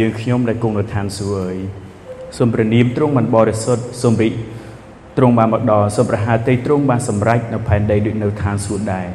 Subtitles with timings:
[0.00, 1.56] យើងខ្ញុំដែលគង់នៅឋានសួគ៌អើយ
[2.38, 4.32] សូមព្រះនាមទ្រង់បានបរិសុទ្ធសូមរីក
[5.16, 9.06] ទ្រង់បានមកដល់សូមប្រហាតីទ្រង់បានសម្រេចនៅផែនដីដូចនៅឋានសួគ៌ដែរ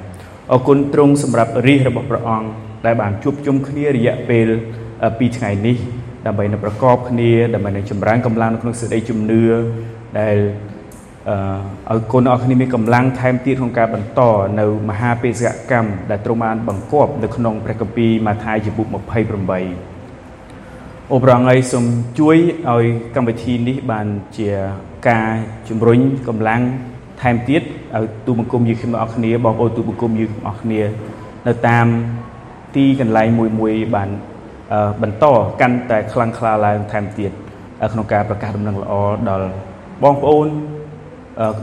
[0.52, 2.48] អរគុណទ្រង់សម្រាប់រាជរបស់ព្រះអង្គ
[2.86, 4.48] ដែលបានជួបជុំគ្នារយៈពេល
[4.94, 5.78] 2ថ្ងៃនេះ
[6.26, 9.44] ដើម្បីនៅប្រកបគ្នាដើម្បីនឹងចម្រើនកម្លាំងនៅក្នុងសេចក្តីជំនឿ
[10.20, 10.38] ដែល
[11.30, 14.22] អឺឲ្យកូនអរគ្នាមានកម្លាំងថែមទៀតក្នុងការបន្ត
[14.60, 18.88] នៅមហាបេសកកម្មដែលទ្រង់បានបង្គាប់នៅក្នុងព្រះគម្ពីរម៉ាថាយជំពូក
[19.50, 19.99] 28
[21.14, 21.86] អូប្រងអីសូម
[22.20, 22.38] ជួយ
[22.70, 24.50] ឲ្យកម្មវិធីនេះបានជា
[25.10, 25.30] ការ
[25.70, 26.62] ជំរុញកម្លាំង
[27.22, 27.62] ថែមទៀត
[27.96, 30.82] ឲ្យទូបង្គំយើងខ្ញុំអរគ្នាបងប្អូនទូបង្គំយើងអរគ្នា
[31.48, 31.88] នៅតាម
[32.76, 34.10] ទីកន្លែងមួយមួយបាន
[35.02, 35.26] បន្ត
[35.62, 37.32] កាន់តែខ្លាំងក្លាឡើងថែមទៀត
[37.94, 38.94] ក្នុងការប្រកាសដំណឹងល្អ
[39.30, 39.48] ដល់
[40.04, 40.48] បងប្អូន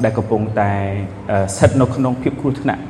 [0.05, 0.73] ដែលកំពុងតែ
[1.55, 2.83] ស្ថិតនៅក្នុងភាពគ្រោះថ្នាក់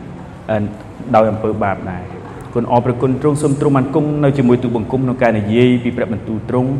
[1.15, 2.16] ដោយអំពើបាបដែរ
[2.56, 6.70] គុណអរព្រះគុណទ្រង់សូមទ្រង់បានគង់នៅជាមួយទូបង្គំក្នុងការនិយាយពីព្រះបន្ទូលទ្រង់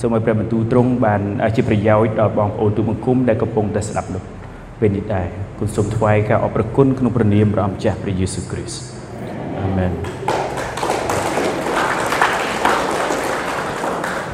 [0.00, 1.20] សូមឲ្យព្រះបន្ទូលទ្រង់បាន
[1.56, 4.22] ជាប្រយោជន៍ដល់បងប្អូនទូបង្គំដែលកំពុងតែស្ដាប់នោះ
[4.80, 5.26] ពេលនេះដែរ
[5.58, 8.80] គុណសូមថ្វាយការអរព្រគុណក្នុងព្រះនាមព្រះអង្គម្ចាស់ព្រះយេស៊ូវគ្រីស្ទ
[9.60, 9.92] អាមែន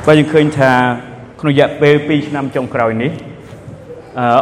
[0.06, 0.73] បើយើងឃើញថា
[1.41, 3.12] ក្នុងរយៈពេល2ឆ្នាំចុងក្រោយនេះ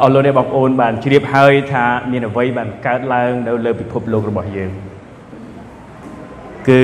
[0.04, 4.72] អរលោកអ្នកបងប្អូនបានជ្រាបហើយថាមានអ្វីបានកើតឡើងនៅលើពិភពលោករបស់យើង
[6.68, 6.80] គឺ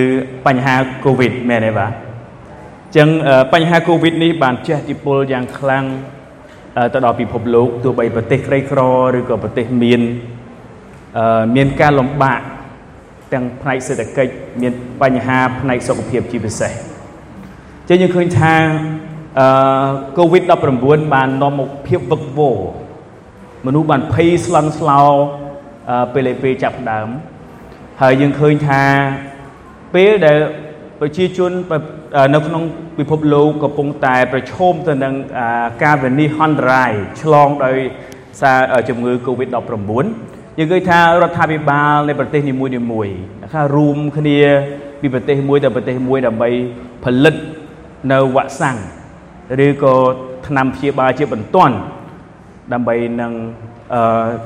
[0.47, 3.09] បញ្ហា Covid មែនទេបាទអញ្ចឹង
[3.53, 5.85] បញ្ហា Covid នេះបានជះឥទ្ធិពលយ៉ាងខ្លាំង
[6.93, 8.81] ទៅដល់ពិភពលោកទោះបីប្រទេសក្រីក្រ
[9.17, 10.01] ឬក៏ប្រទេសមាន
[11.57, 12.41] មានការលំបាក
[13.33, 16.73] ទាំងផ្នែកសេដ្ឋកិច្ចមានបញ្ហាផ្នែកសុខភាពជាពិសេស
[17.89, 18.55] ចឹងយើងឃើញថា
[19.39, 19.47] អឺ
[20.19, 22.59] COVID-19 បាននាំមកភាពវឹកវរ
[23.67, 25.03] មនុស្សបានភ័យស្លន់ស្លោ
[26.15, 27.09] ពេលពេលចាប់ដើម
[28.03, 28.83] ហើយយើងឃើញថា
[29.95, 30.39] ពេលដែល
[31.01, 31.53] ប្រជាជន
[32.35, 32.63] នៅក្នុង
[32.99, 35.15] ពិភពលោកកំពុងតែប្រឈមទៅនឹង
[35.85, 36.93] ការវិនិច្ឆ័យហន្តរាយ
[37.23, 37.77] ឆ្លងដោយ
[38.41, 40.05] សារជំងឺ Covid-19
[40.59, 44.39] យើងឃើញថារដ្ឋាភិបាលនៃប្រទេសនីមួយៗថារួមគ្នា
[45.01, 46.49] ពីប្រទេសមួយទៅប្រទេសមួយដើម្បី
[47.05, 47.35] ផលិត
[48.13, 48.77] នៅវ៉ាក់សាំង
[49.67, 49.95] ឬក៏
[50.47, 51.77] ថ្នាំព្យាបាលជាបន្ទាន់
[52.73, 53.33] ដើម្បីនឹង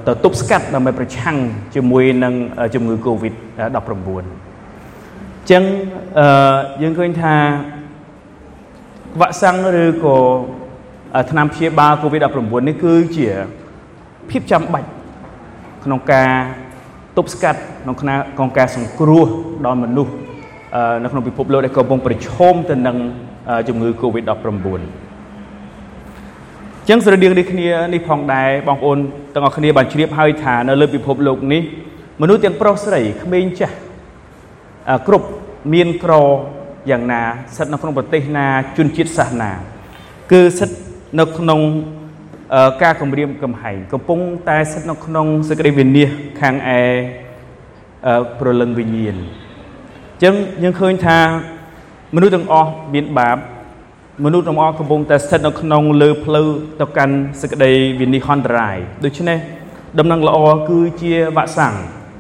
[0.06, 1.37] ទៅទប់ស្កាត់ដើម្បីប្រឆាំង
[1.75, 2.34] ជាមួយនឹង
[2.75, 4.47] ជំងឺ Covid-19
[5.50, 5.62] ចឹង
[6.19, 7.34] អឺយើងឃើញថា
[9.20, 10.16] វ៉ាក់សាំងឬក៏
[11.31, 13.28] ថ្នាំព្យាបាល COVID-19 នេះគឺជា
[14.31, 14.88] ភាពចាំបាច់
[15.84, 16.31] ក្នុងការ
[17.16, 19.26] ទប់ស្កាត់ក្នុងក្នុងការសង្គ្រោះ
[19.66, 20.12] ដល់មនុស្ស
[21.03, 22.97] នៅក្នុងពិភពលោកដែលកំពុងប្រឈមទៅនឹង
[23.69, 24.28] ជំងឺ COVID-19
[26.88, 28.98] ចឹងស្រដៀងនេះគ្នានេះផងដែរបងប្អូន
[29.34, 31.62] ទាំងអស់គ្នាបានជ្រាបហើយថានៅលើពិភពលោកនេះ
[32.22, 33.76] មនុស្សទាំងប្រុសស្រីក្មេងចាស់
[35.06, 35.26] គ្រប់
[35.72, 36.15] មានក្រ
[36.91, 37.22] យ៉ាងណា
[37.54, 39.50] ស្ថិតនៅក្នុងប្រទេសណាជនជាតិសាសនា
[40.32, 40.71] គឺស្ថិត
[41.21, 41.60] នៅក្នុង
[42.82, 46.81] ការគម្រាមកំហែងកំពុងតែស្ថិតនៅក្នុងសេចក្តីវិនិច្ឆ័យខាងឯ
[48.38, 51.19] ប្រលឹងវិញ្ញាណអញ្ចឹងយើងឃើញថា
[52.15, 53.38] មនុស្សទាំងអស់មានបាប
[54.25, 56.48] មនុស្សទាំងអស់កំពុងតែស្ថិតនៅក្នុងលើផ្លូវ
[56.81, 59.38] ទៅកាន់សេចក្តីវិនិច្ឆ័យហន្តរាយដូច្នេះ
[59.98, 60.38] ដំណឹងល្អ
[60.69, 61.75] គឺជាវ៉ាក់សាំង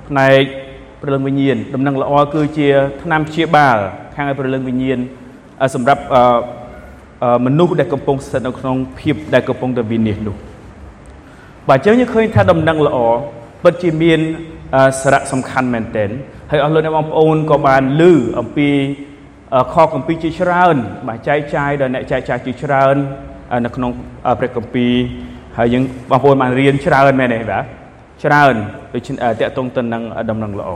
[0.08, 0.42] ផ្នែក
[1.02, 2.68] ព្រលឹងវិញ្ញាណដំណឹងល្អគឺជា
[3.02, 3.76] ថ្នាំព្យាបាល
[4.14, 4.98] ខាងឲ្យព្រលឹងវិញ្ញាណ
[5.74, 6.02] សម្រាប់
[7.46, 10.36] មនុស្សដែលកំពុងស្ថិតនៅក្នុងភាពដែលកំពុងតែវិនិច្ឆ័យនោះ
[11.68, 12.98] បាទអញ្ចឹងយើងឃើញថាដំណឹងល្អ
[13.62, 14.20] ពិតជាមាន
[15.00, 16.10] សារៈសំខាន់មែនទែន
[16.50, 18.02] ហើយអស់លោកអ្នកបងប្អូនក៏បានឮ
[18.38, 18.68] អំពី
[19.72, 20.76] ខកម្ពីជាច្រើន
[21.08, 22.96] បាទចែកចាយដល់អ្នកចែកចាយជាច្រើន
[23.64, 23.90] នៅក្នុង
[24.38, 24.94] ព្រះគម្ពីរ
[25.58, 27.64] ហើយយើងបងប្អូនបានរៀនច្រើនមែនទេបាទ
[28.24, 28.54] ច្រើន
[28.94, 29.08] ដូច
[29.40, 30.70] តកតងទៅនឹងដំណឹងល្អ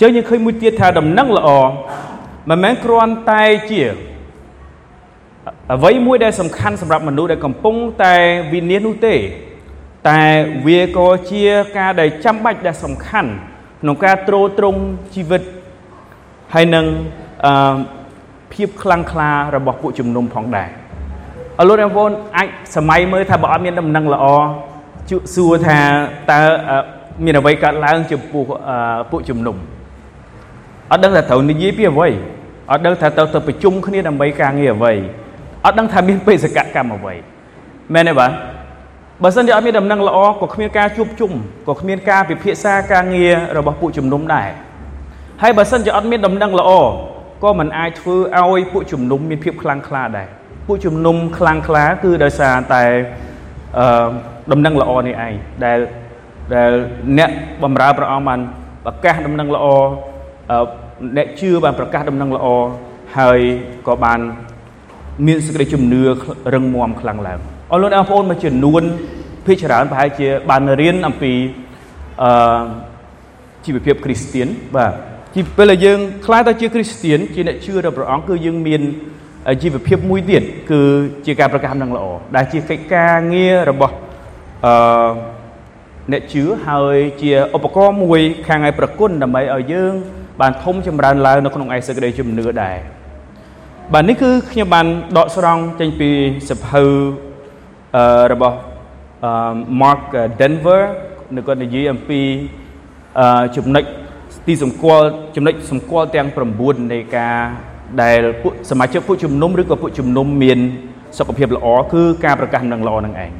[0.00, 1.48] ចឹងយើងឃើញមួយទៀតថាដំណឹងល្អ
[2.50, 3.82] មិនមែនគ្រាន់តែជា
[5.72, 8.14] អ្វីមួយដែលសំខាន់សម្រាប់មនុស្សដែលកំពុងតែ
[8.52, 9.14] វិនិច្ឆ័យនោះទេ
[10.08, 10.20] តែ
[10.66, 11.44] វាក៏ជា
[11.78, 13.30] ការដែលចាំបាច់ដែលសំខាន់
[13.80, 14.80] ក្នុងការទ្រទ្រង់
[15.14, 15.42] ជីវិត
[16.54, 16.86] ហើយនឹង
[17.46, 17.74] អឺ
[18.52, 20.68] ភាពខ្លាំងក្លារបស់ពួកជំនុំផងដែរ
[21.58, 24.26] អរលោកអ្នកបងប្អូនអាចសម័យមើលថាបើអត់មានដំណឹងល្អ
[25.34, 25.78] សួរថា
[26.30, 26.40] តើ
[27.24, 28.42] មានអ្វីកើតឡើងចំពោះ
[29.10, 29.56] ពួកជំនុំ
[30.90, 32.08] អត់ដឹងថាត្រូវនិយាយពីអ្វី
[32.70, 34.92] អត់ដឹងថាត្រូវទៅប្រជុំគ្នាដើម្បីការងារអ្វី
[35.66, 37.14] អត់ដឹងថាមានបេសកកម្មអ្វី
[37.94, 38.30] មែនទេបាទ
[39.22, 41.32] បើសិនជាអត់មានដំណឹងល្អក៏គ្មានការជួបជុំ
[41.68, 44.48] ក៏គ្មានការពិភាក្សាការងាររបស់ពួកជំនុំដែរ
[45.42, 46.70] ហើយបើសិនជាអត់មានដំណឹងល្អ
[47.44, 50.28] ក៏មិនអាចធ្វើឲ្យពួកជំនុំមានភាពខ្លាំងក្លាដែរ
[50.66, 52.84] ពួកជំនុំខ្លាំងក្លាគឺដោយសារតែ
[53.78, 54.10] អឺ
[54.52, 55.32] ដំណឹងល្អនេះឯង
[55.64, 55.78] ដែល
[56.54, 56.70] ដែល
[57.18, 57.30] អ្នក
[57.62, 58.40] បំរើព្រះអង្គបាន
[58.84, 59.66] ប្រកាសដំណឹងល្អ
[61.16, 62.46] អ្នកជឿបានប្រកាសដំណឹងល្អ
[63.18, 63.40] ហើយ
[63.88, 64.20] ក៏បាន
[65.26, 66.02] មានសេចក្តីជំនឿ
[66.54, 67.38] រឹងមាំខ្លាំងឡើង
[67.72, 68.82] អរលោកអ្នកបងប្អូនមួយចំនួន
[69.46, 71.32] ភាគច្រើនប្រហែលជាបានរៀនអំពី
[72.22, 72.62] អឺ
[73.64, 74.92] ជីវភាពគ្រីស្ទៀនបាទ
[75.34, 78.82] ជីពេលដែលយើងខ្លាចទៅជាគ្រីស្ទៀនជាអ្នកជឿដល់ព្រះអង្គគឺយើងមាន
[79.62, 80.80] ជីវភាពមួយទៀតគឺ
[81.26, 82.06] ជាការប្រកាសនឹងល្អ
[82.36, 83.94] ដែលជាកិច្ចការងាររបស់
[84.66, 85.10] អឺ
[86.12, 89.92] អ្នកជឿហើយជាឧបករណ៍មួយខាងឯប្រគុណដើម្បីឲ្យយើង
[90.40, 92.76] បានធំចម្រើនឡើងនៅក្នុងឯសេចក្តីជំនឿដែរ
[93.92, 94.86] បាទនេះគឺខ្ញុំបាន
[95.18, 96.10] ដកស្រង់ចេញពី
[96.50, 96.84] សភៅ
[97.96, 98.56] អឺរបស់
[99.80, 100.02] Mark
[100.40, 100.82] Denver
[101.36, 102.20] នៅគាត់និយាយអំពី
[103.56, 103.84] ចំណុច
[104.46, 106.28] ទីសម្គាល់ចំណុចសម្គាល់ទាំង
[106.60, 107.36] 9នៃការ
[108.02, 110.58] ដែលពួកសមាជិកពួកជំនុំឬក៏ពួកជំនុំមាន
[111.18, 113.30] សុខភាពល្អគឺការប្រកាសនឹងល្អនឹងឯង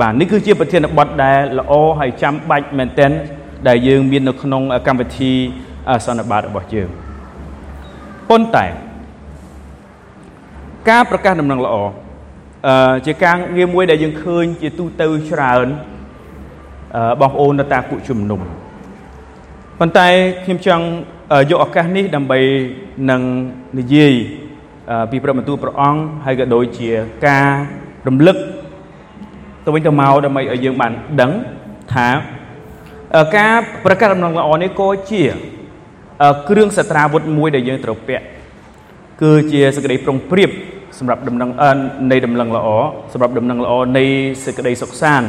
[0.00, 3.10] បាទនេះគឺជាប្រធានបទដែលល្អហើយចាំបាច់មែនទែន
[3.68, 5.32] ដែលយើងមាននៅក្នុងកម្មវិធី
[6.04, 6.88] សន្និបាតរបស់យើង
[8.30, 8.66] ប៉ុន្តែ
[10.90, 11.74] ការប្រកាសដំណឹងល្អ
[12.66, 15.66] អឺជាការងារមួយដែលយើងឃើញជាទូទៅច្រើន
[17.20, 18.40] បងប្អូននៅតាមពួកជំនុំ
[19.78, 20.08] ប៉ុន្តែ
[20.44, 20.84] ខ្ញុំចង់
[21.50, 22.40] យកឱកាសនេះដើម្បី
[23.10, 23.22] នឹង
[23.78, 24.14] និយាយ
[25.10, 26.90] ពីព្រះបន្ទូលព្រះអង្គហើយក៏ដូចជា
[27.26, 27.48] ការ
[28.08, 28.36] រំលឹក
[29.64, 31.32] ទៅវិញទៅមកដើម្បីឲ្យយើងបានដឹង
[31.94, 32.08] ថា
[33.36, 35.22] ការប្រកាសដំណឹងល្អនេះក៏ជា
[36.48, 38.24] គ្រឿងសត្រាវុធមួយដែលយើងត្រូវពាក់
[39.22, 40.50] គឺជាសេចក្តីប្រុងប្រៀប
[40.98, 41.50] សម្រាប់ដំណឹង
[42.10, 42.68] នៃដំណឹងល្អ
[43.12, 44.04] សម្រាប់ដំណឹងល្អនៃ
[44.44, 45.28] សេចក្តីសុខសាន្ត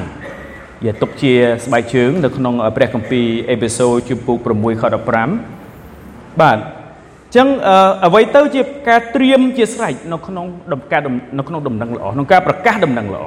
[0.84, 1.34] ជាទុកជា
[1.66, 4.84] ស្បែកជើងនៅក្នុងព្រះគម្ពីរអេពីសូតជំពូក6ខ
[5.22, 5.53] 15
[6.42, 7.48] បាទអញ្ចឹង
[8.06, 11.02] អ្វីទៅជាការត្រៀមជាស្រេចនៅក្នុងដំការ
[11.38, 13.24] នៅក្នុងដំណឹងល្អក្នុងការប្រកាសដំណឹងល្អ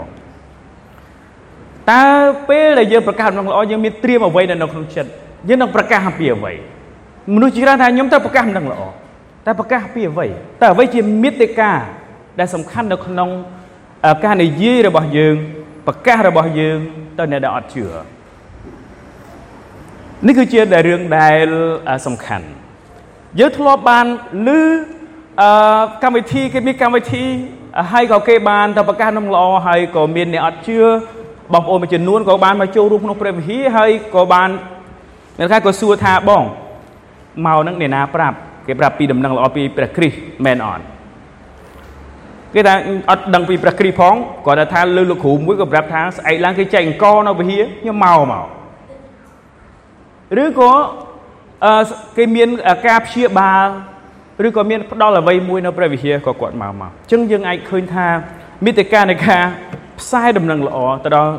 [1.93, 2.05] តើ
[2.49, 5.11] ពេលដែលយើងប្រកាសដំណឹងល្អយើងមានត្រៀមអ្វីនៅក្នុងចិត្ត
[5.49, 6.53] យើងនឹងប្រកាសអំពីអ្វី
[7.35, 8.83] មនុស្សជាច្រើនថាខ្ញុំត្រូវប្រកាសដំណឹងល្អ
[9.47, 10.27] តែប្រកាសពីអ្វី
[10.61, 11.73] តើអ្វីជាមេត្តា
[12.39, 13.31] ដែលសំខាន់នៅក្នុង
[14.25, 15.37] ការនិយាយរបស់យើង
[15.87, 16.79] ប្រកាសរបស់យើង
[17.19, 17.85] ទៅអ្នកដែលអត់ជឿ
[20.27, 21.47] នេះគឺជាដែលរឿងដែល
[22.07, 22.47] សំខាន់
[23.39, 24.07] យើងធ្លាប់បាន
[24.47, 24.49] ឮ
[25.41, 27.25] អឺកម្មវិធីគេមានកម្មវិធី
[27.93, 30.79] ហើយក៏គេបានទៅប្រកាសនឹងល្អហើយក៏មានអ្នកអត់ជឿ
[31.53, 34.49] បងប្អូនមួយចំនួនក៏បានមកចូលរួមក្នុងព្រះវិហារហើយក៏បាន
[35.39, 36.43] អ្នកខ្លះក៏សួរថាបង
[37.47, 38.37] មកនឹងអ្នកណាប្រាប់
[38.67, 40.85] គេប្រាប់ពីដំណឹងល្អពីព្រះគ្រីស្ទមែនអត់
[42.55, 42.75] គេថា
[43.11, 44.15] អត់ដឹងពីព្រះគ្រីស្ទផង
[44.47, 48.47] គាត់ថាលើលោកគ្រូមួយក៏ប្រាប់ថាស្អែកឡើងគេចែកអង្គនៅវិហារខ្ញុំមកមក
[50.43, 50.73] ឬក៏
[51.65, 51.73] អឺ
[52.17, 52.49] គេមាន
[52.87, 53.67] ការព្យាបាល
[54.47, 58.07] ឬក៏មានផ្ដល់អ្វីមួយនៅព្រះវិហារក៏គាត់មកមកអញ្ចឹងយើងអាចឃើញថា
[58.65, 59.43] មេតិកានៃការ
[60.01, 61.33] ផ្សាយដំណឹងល្អទៅដល់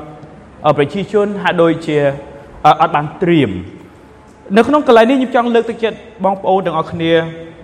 [0.78, 1.98] ប្រជាជនហាក់ដូចជា
[2.82, 3.52] អត់បានត្រៀម
[4.58, 7.14] នៅក្នុងកន្លែងនេះខ្ញុំចង់លើកទឹកចិត្តបងប្អូនទាំងអស់គ្នា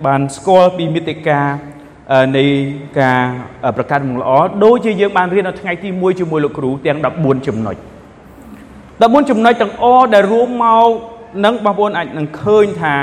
[0.06, 1.40] បានស្គាល់ពីមេតិកា
[2.36, 2.44] នៃ
[3.00, 3.20] ការ
[3.76, 4.30] ប្រកាសមុខល្អ
[4.64, 7.76] ដូចជាយើងបានរៀននៅថ្ងៃទី1ជាមួយលោកគ្រូទាំង14ចំណុច
[8.52, 9.84] 14ចំណុចទាំងអ
[10.14, 10.88] ដែលរួមមក
[11.44, 12.94] នឹងបងប្អូនអាចនឹងឃើញថា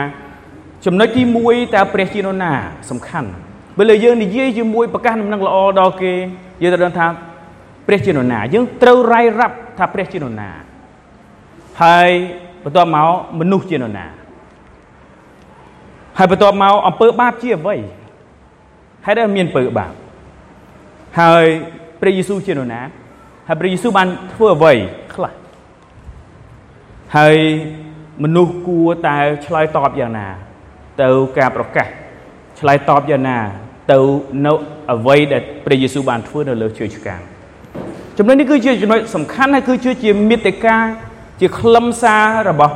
[0.85, 2.51] ចំណុចទី1តើព្រះជានរណា
[2.89, 3.29] សំខាន់
[3.77, 6.13] ពេលយើងនិយាយជាមួយប្រកាសដំណឹងល្អដល់គេ
[6.61, 7.07] យើងត្រូវដឹងថា
[7.87, 10.49] ព្រះជានរណាយើងត្រូវរាយរាប់ថាព្រះជានរណា
[11.83, 12.09] ហើយ
[12.63, 14.05] បន្ទាប់មកមនុស្សជានរណា
[16.17, 17.75] ហើយបន្ទាប់មកអំពើបាបជាអ្វី
[19.05, 19.91] ហេតុអីមានពើបាប
[21.19, 21.45] ហើយ
[22.01, 22.81] ព្រះយេស៊ូវជានរណា
[23.47, 24.73] ហើយព្រះយេស៊ូវបានធ្វើអ្វី
[25.13, 25.33] ខ្លះ
[27.17, 27.37] ហើយ
[28.23, 30.27] មនុស្សគួរតែឆ្លើយតបយ៉ាងណា
[31.01, 31.87] ទៅការប្រកាស
[32.59, 33.37] ឆ្លើយតបយ៉ាងណា
[33.91, 33.99] ទៅ
[34.45, 34.53] នៅ
[34.93, 37.21] អ្វីដែលព្រះយេស៊ូវបានធ្វើនៅលើជើងឆ្កាង
[38.17, 40.77] ចំណុចនេះគឺជាចំណុចសំខាន់ហើយគឺជាមេត្តា
[41.39, 42.75] ជាខ្លឹមសាររបស់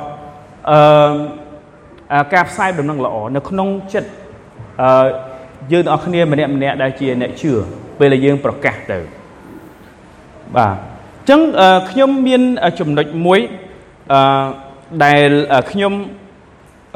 [0.72, 4.10] អឺការផ្សាយដំណឹងល្អនៅក្នុងចិត្ត
[4.82, 4.90] អឺ
[5.72, 7.52] យើងទាំងអស់គ្នាម្នាក់ម្នាក់ដែលជាអ្នកជឿ
[8.00, 8.98] ពេលដែលយើងប្រកាសទៅ
[10.56, 11.42] បាទអញ្ចឹង
[11.90, 12.42] ខ្ញុំមាន
[12.80, 13.40] ចំណុចមួយ
[14.14, 14.20] អឺ
[15.04, 15.30] ដែល
[15.72, 15.94] ខ្ញុំ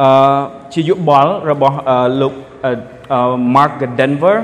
[0.01, 0.39] អឺ
[0.74, 1.77] ជាយោបល់របស់
[2.22, 2.34] លោក
[3.55, 4.38] Mark Denver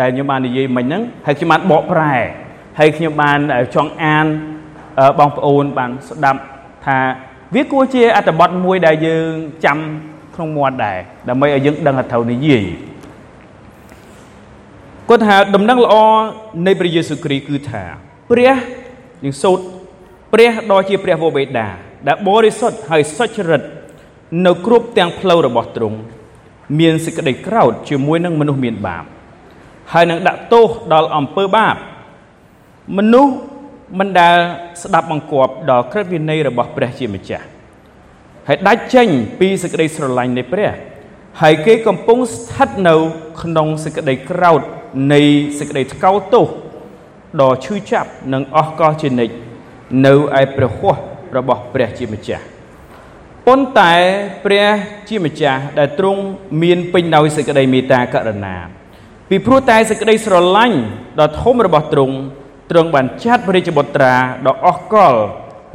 [0.00, 2.14] ដែលខ្ញុំបាននិយាយមិញហ្នឹងហើយខ្ញុំបានបកប្រែ
[2.78, 3.38] ហើយខ្ញុំបាន
[3.74, 4.26] ចង់អាន
[5.18, 6.40] បងប្អូនបានស្ដាប់
[6.86, 6.98] ថា
[7.54, 9.30] វាគួរជាអត្ថបទមួយដែលយើង
[9.64, 9.78] ចាំ
[10.34, 12.64] ក្នុងមាត់ដែរដើម្បីឲ្យយើងដឹងថាត្រូវនិយាយ
[15.08, 15.94] គាត់ថាដំណឹងល្អ
[16.66, 17.82] នៃព្រះយេស៊ូវគ្រីស្ទគឺថា
[18.30, 18.52] ព្រះ
[19.24, 19.64] នឹងសូត្រ
[20.32, 21.66] ព្រះដ៏ជាព្រះវរបេតា
[22.06, 23.62] ដែលបរិសុទ្ធហើយសុចរិត
[24.46, 25.98] នៅគ្រប់ទាំងផ្លូវរបស់ទ្រង់
[26.78, 29.04] មានសេចក្តីក្រោធជាមួយនឹងមនុស្សមានបាប
[29.92, 31.76] ហើយនឹងដាក់ទោសដល់អំពើបាប
[32.98, 33.32] មនុស្ស
[33.98, 34.36] មិនដែល
[34.82, 37.46] ស្ដាប់បង្គាប់ដល់ក្រឹតវិន័យរបស់ព្រះជាម្ចាស់
[38.48, 39.08] ហើយដាច់ចេញ
[39.40, 40.70] ពីសេចក្តីស្រឡាញ់នៃព្រះ
[41.42, 42.94] ហើយគេកំពុងស្ថិតនៅ
[43.42, 44.60] ក្នុងសេចក្តីក្រោធ
[45.12, 45.20] នៃ
[45.58, 46.46] សេចក្តីថ្កោលទោស
[47.40, 49.34] ដ៏ឈឺចាប់និងអស់កលជានិច្ច
[50.06, 52.44] នៅឯព្រះហស្ថ របស់ព្រះជាម្ចាស់
[53.46, 53.94] ប៉ុន្តែ
[54.44, 54.68] ព្រះ
[55.08, 56.22] ជាម្ចាស់ដែលទ្រង់
[56.62, 58.56] មានពេញដោយសេចក្តីមេត្តាករុណា
[59.28, 60.78] ពីព្រោះតែសេចក្តីស្រឡាញ់
[61.20, 62.16] ដ៏ធំរបស់ទ្រង់
[62.70, 64.14] ទ្រង់បានចាត់ព្រះរាជបុត្រា
[64.46, 65.14] ដ៏អស់កល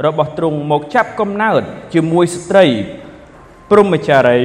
[0.06, 1.62] របស់ទ្រង់មកចាប់កំណើត
[1.94, 2.66] ជាមួយស្ត្រី
[3.70, 4.38] ព្រហ្មចារី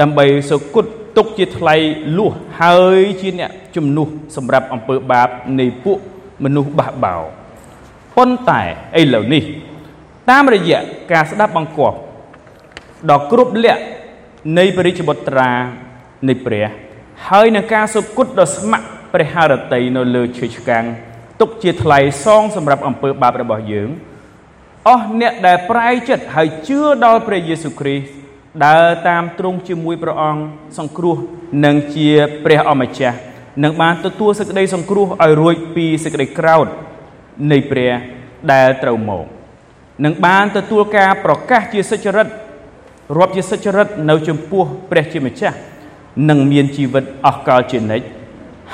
[0.00, 0.84] ដើម្បីសុគត
[1.16, 1.74] ទុកជាថ្លៃ
[2.18, 5.28] លួសហើយជាអ្នកជំនួសសម្រាប់អំពើបាប
[5.60, 5.98] នៃពួក
[6.44, 7.16] មនុស្សបះបោ
[8.16, 8.62] ប៉ុន្តែ
[9.00, 9.44] ឥឡូវនេះ
[10.30, 10.78] តាមរយៈ
[11.12, 11.96] ការស្ដាប់បង្គាប់
[13.10, 13.82] ដ៏គ្រប់លក្ខ
[14.58, 15.50] នៃព្រះរាជបុត្រា
[16.28, 16.66] នៃព្រះ
[17.28, 20.84] ហើយនឹងការសុគតដ៏ស្ម័គ្រព្រះハរតីនៅលើឈើឆ្កាំង
[21.40, 23.88] ទុកជាថ្លៃសងសម្រាប់អំពើបាបរបស់យើង
[24.88, 28.06] អស់អ្នកដែលប្រែចិត្តហើយជឿដល់ព្រះយេស៊ូវគ្រីស្ទ
[28.66, 30.42] ដើរតាមទ្រង់ជាមួយព្រះអង្គ
[30.78, 31.16] សង្គ្រោះ
[31.64, 32.08] និងជា
[32.44, 33.18] ព្រះអម្ចាស់
[33.64, 36.66] នឹងបានទទួលសេចក្តីសង្គ្រោះឲ្យរួចពីសេចក្តីក្រោធ
[37.52, 37.92] នៃព្រះ
[38.52, 39.35] ដែលត្រូវមក
[40.04, 42.26] នឹងបានទទួលការប្រកាសជាសុចរិត
[43.18, 45.56] រាប់ជាសុចរិតនៅចំពោះព្រះជាម្ចាស់
[46.28, 48.06] នឹងមានជីវិតអស់កលជានិច្ច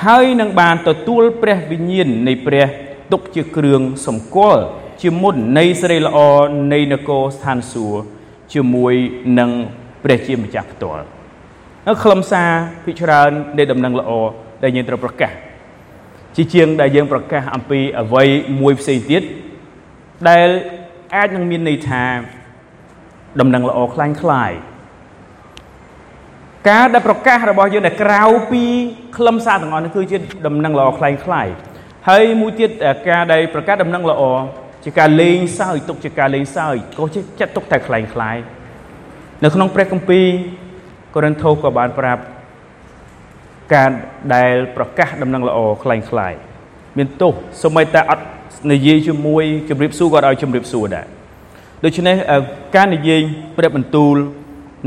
[0.05, 2.65] ហើយនឹងបានទទួលព្រះវិញ្ញាណនៃព្រះ
[3.11, 4.63] ទុកជាគ្រឿងសម្គាល់
[5.01, 6.17] ជាមុននៃសេរីល្អ
[6.73, 8.01] នៃនគរស្ថានសួគ៌
[8.53, 8.93] ជាមួយ
[9.39, 9.51] នឹង
[10.03, 11.05] ព្រះជាម្ចាស់ផ្ទាល់
[11.85, 12.49] ហើយខ្លឹមសារ
[12.85, 14.11] ភិកច្រើននៃដំណឹងល្អ
[14.63, 15.31] ដែលយើងត្រូវប្រកាស
[16.35, 18.23] ជាជាងដែលយើងប្រកាសអំពីអ្វី
[18.61, 19.21] មួយផ្សេងទៀត
[20.29, 20.49] ដែល
[21.15, 22.03] អាចនឹងមានន័យថា
[23.39, 24.51] ដំណឹងល្អខ្លាំងខ្លាយ
[26.69, 28.63] ការដែលប្រកាសរបស់យើងដែលក្រៅពី
[29.17, 30.17] ខ្លឹមសារទាំងអស់នេះគឺជា
[30.47, 31.47] ដំណឹងល្អខ្លាំងខ្លាយ
[32.09, 32.69] ហើយមួយទៀត
[33.09, 34.23] ការដែលប្រកាសដំណឹងល្អ
[34.83, 38.37] ជាការលេងសើចទុកជាការលេងសើចក៏ជាចាត់ទុកតែខ្លាំងខ្លាយ
[39.43, 40.27] នៅក្នុងព្រះគម្ពីរ
[41.15, 42.21] កូរិនថូសក៏បានប្រាប់
[43.73, 43.89] ការ
[44.35, 46.33] ដែលប្រកាសដំណឹងល្អខ្លាំងខ្លាយ
[46.97, 48.25] មានទោសសូម្បីតែអត់
[48.71, 51.05] និយាយជាមួយជម្រាបសួរក៏ឲ្យជម្រាបសួរដែរ
[51.83, 52.15] ដូច្នេះ
[52.75, 53.21] ការនិយាយ
[53.57, 54.15] ព្រះបន្ទូល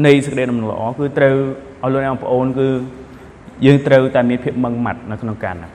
[0.06, 1.36] នៃសេចក្តីដំណឹងល្អគឺត្រូវ
[1.82, 2.68] ឲ្យលោកអ្នកបងប្អូនគឺ
[3.64, 5.70] យើងត្រូវតែមានភាពម៉ឹងម៉ាត់នៅក្នុងការណា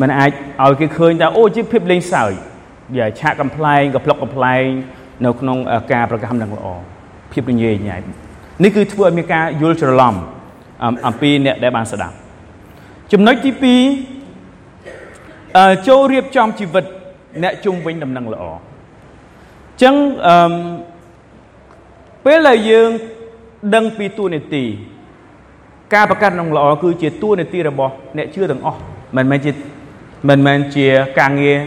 [0.00, 0.30] มันអាច
[0.64, 2.32] ឲ្យគេឃើញថាអូជាភាពលេងសើច
[2.96, 4.64] វាឆាកកំ pl ែងកំ pl ុកកំ pl ែង
[5.24, 5.58] នៅក្នុង
[5.92, 6.66] ការប្រកាសដំណឹងល្អ
[7.32, 7.96] ភាពរញ៉េរញ៉ៃ
[8.64, 10.14] នេះគឺធ្វើឲ្យមានការយល់ច្រឡំ
[11.06, 12.16] អំពីអ្នកដែលបានស្ដាប់
[13.12, 13.78] ចំណុចទី2អឺ
[15.88, 16.84] ចូលរៀបចំជីវិត
[17.42, 18.44] អ្នកជុំវិញដំណឹងល្អ
[19.82, 19.94] ចឹង
[20.26, 20.54] អឺ
[22.24, 22.90] ពេលដែលយើង
[23.74, 24.64] ដឹងពីទួនាទី
[25.94, 28.78] ការប្រកាសក្នុងល្អគឺជាទួនាទីរបស់អ្នកជឿទាំងអស់
[29.16, 29.52] មិនមែនជា
[30.28, 30.86] មិនមែនជា
[31.18, 31.58] ការងារ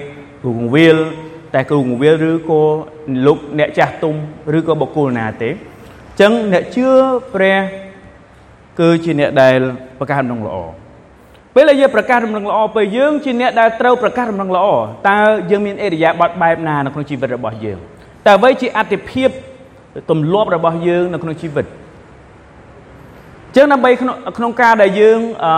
[0.41, 0.97] គ្រូកងវិល
[1.53, 2.61] តែគ្រូកងវិលឬក៏
[3.25, 4.15] លោកអ្នកចាស់ទុំ
[4.57, 6.87] ឬក៏បុគ្គលណាទេអញ្ចឹងអ្នកជឿ
[7.33, 7.57] ព្រះ
[8.79, 9.59] គឺជាអ្នកដែល
[9.99, 10.57] ប្រកាសដំណឹងល្អ
[11.59, 14.67] ពេលដែលយើងប្រកាសដំណឹងល្អពេលយើងជាអ្នកដែលត្រូវប្រកាសដំណឹងល្អ
[15.09, 15.19] តើ
[15.51, 17.77] យើងមានអេរិយាប័តបែបណានៅក្នុងជីវិតរបស់យើង
[18.25, 19.29] តើអ្វីជាអតិភិប
[20.09, 21.65] ទម្លាប់របស់យើងនៅក្នុងជីវិត
[23.55, 25.51] ចឹងដើម្បីក្នុងក្នុងការដែលយើងអឺ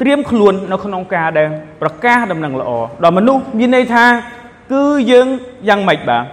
[0.00, 1.48] ត្រៀមខ្លួននៅក្នុងការដែល
[1.82, 2.70] ប្រកាសដំណឹងល្អ
[3.04, 4.04] ដល់មនុស្សមានន័យថា
[4.72, 5.26] គឺយើង
[5.68, 6.24] យ៉ាងម៉េចបាទ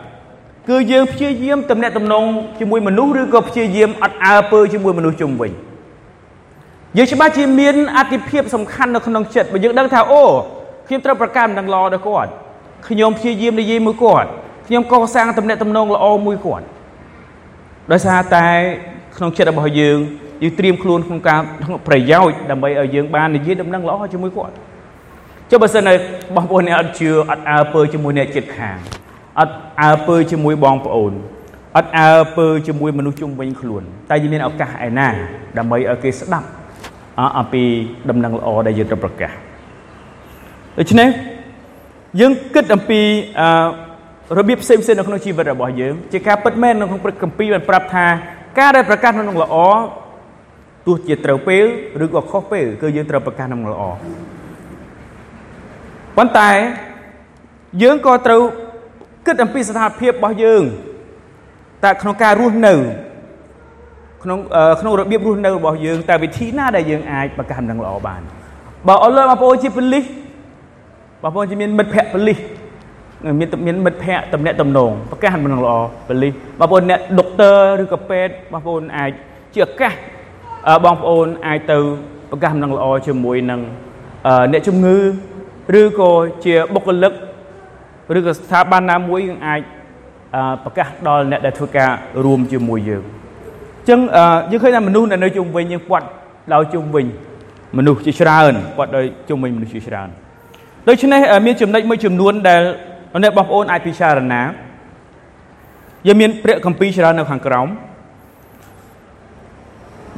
[0.69, 2.23] គឺយើងព្យាយាមតំណាក់តំណង
[2.59, 5.51] ជាមួយមនុស្សឬក៏ព្យាយាមអត់អើពើជាមួយមនុស្សជុំវិញ
[6.97, 10.23] យើងច្បាស់ជាមានអតិភិបសំខាន់នៅក្នុងចិត្តបើយើងដឹងថាអូ
[10.87, 12.29] ខ្ញុំត្រូវប្រកាសដំណឹងល្អដល់គាត់
[12.87, 14.29] ខ្ញុំព្យាយាមនិយាយមួយគាត់
[14.67, 16.65] ខ្ញុំកសាងតំណែងតំណងល្អមួយគាត់
[17.91, 18.45] ដោយសារតែ
[19.17, 19.97] ក្នុងចិត្តរបស់យើង
[20.43, 21.39] យើងត្រៀមខ្លួនក្នុងការ
[21.87, 24.53] ប្រយោជន៍ដើម្បីឲ្យយើងបាននិយាយដំណឹងល្អជាមួយគាត់
[25.49, 25.93] ចុះបើសិនតែ
[26.35, 28.77] បងប្អូនអ្នកអត់ជឿអត់អើពើជាមួយអ្នកចិត្តខាង
[29.39, 31.13] អត់អើពើជាមួយបងប្អូន
[31.77, 35.07] អត់អើពើជាមួយមនុស្សជុំវិញខ្លួន តែយើងមានឱកាសឯណា
[35.57, 36.47] ដើម្បីឲ្យគេស្ដាប់
[37.39, 37.63] អំពី
[38.09, 39.31] ដំណឹងល្អដែលយើងត្រូវប្រកាស
[40.79, 41.09] ដូច្នេះ
[42.19, 43.01] យើងគិតអំពី
[43.39, 48.05] អឺរបៀបផ្សេងផ្សេងនៅក្នុងជីវិតរបស់យើងជាការពិតមែននៅក្នុងព្រឹកកម្ពីបានប្រាប់ថា
[48.59, 49.55] ការដែលប្រកាសក្នុងល្អ
[50.85, 51.65] ទោះជាត្រូវពេល
[52.03, 53.83] ឬក៏ខុសពេលគឺយើងត្រូវប្រកាសក្នុងល្អ
[56.17, 56.51] ប៉ុន្តែ
[57.83, 58.41] យើងក៏ត្រូវ
[59.25, 60.63] គិតអំពីស្ថានភាពរបស់យើង
[61.83, 62.73] តែក្នុងការរស់នៅ
[64.25, 64.39] ក្នុង
[64.81, 68.21] ក្នុងរបៀបរស់នៅរបស់យើងតែវិធីណាដែលយើងអាចប្រកាសនឹងល្អបាន
[68.87, 70.05] បើអរលោកបងប្អូនជាប៉ូលីស
[71.23, 72.39] បងប្អូនជាមានមិត្តភ័ក្តិប៉ូលីស
[73.39, 75.73] មានមានមិត្តភ័ក្តិតំណាក់តំណងប្រកាសមិនល្អ
[76.07, 79.11] ប៉ូលីសបងប្អូនអ្នកដុកទ័រឬក៏ពេទ្យបងប្អូនអាច
[79.53, 79.93] ជាឱកាស
[80.85, 81.77] បងប្អូនអាចទៅ
[82.31, 83.61] ប្រកាសមិនល្អជាមួយនឹង
[84.51, 84.97] អ្នកជំងឺ
[85.79, 86.11] ឬក៏
[86.45, 87.13] ជាបុគ្គលិក
[88.17, 89.61] ឬក៏ស្ថាប័នណាមួយយើងអាច
[90.63, 91.91] ប្រកាសដល់អ្នកដែលធ្វើការ
[92.25, 93.99] រួមជាមួយយើងអញ្ចឹង
[94.51, 96.07] យើងឃើញថាមនុស្សដែលនៅជុំវិញយើងពាត់
[96.53, 97.05] ដោយជុំវិញ
[97.77, 100.09] មនុស្សជាច្រើនគាត់ដោយជុំវិញមនុស្សជាច្រើន
[100.87, 102.61] ដូច្នេះមានចំណុចមួយចំនួនដែល
[103.23, 104.41] អ្នកបងប្អូនអាចពិចារណា
[106.07, 107.67] យើងមានព្រះគម្ពីរច្រើននៅខាងក្រោម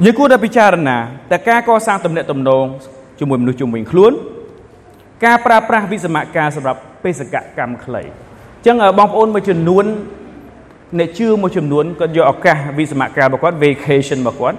[0.04, 0.96] យើងគួរតែពិចារណា
[1.30, 2.64] តែការកសាងទំនាក់ទំនង
[3.18, 4.12] ជាមួយមនុស្សជុំវិញខ្លួន
[5.24, 9.84] ការប្រើប្រាស់វិសមការសម្រាប់បេសកកម្មខ្លីអញ្ចឹងបងប្អូនមួយចំនួន
[10.96, 14.58] អ្នកជឿមួយចំនួនគាត់យកឱកាសវិសមការរបស់គាត់ vacation របស់គាត់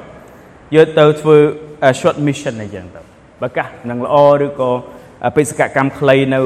[0.76, 1.38] យកទៅធ្វើ
[2.00, 3.02] short mission អីចឹងទៅ
[3.42, 4.72] បើកាសនឹងល្អឬក៏
[5.36, 6.40] បេសកកម្មខ្លីនៅ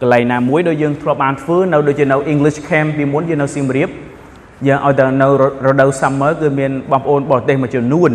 [0.00, 3.88] កន្លែងណាមួយដូចយើងធ្លាប់បានធ្វើនៅដូចជានៅ English camp ពីមុនយើងនៅសៀមរាប
[4.68, 5.28] យើងឲ្យតែនៅ
[5.66, 8.10] រដូវ summer គឺមានបងប្អូនបរទេសមួយចំនួន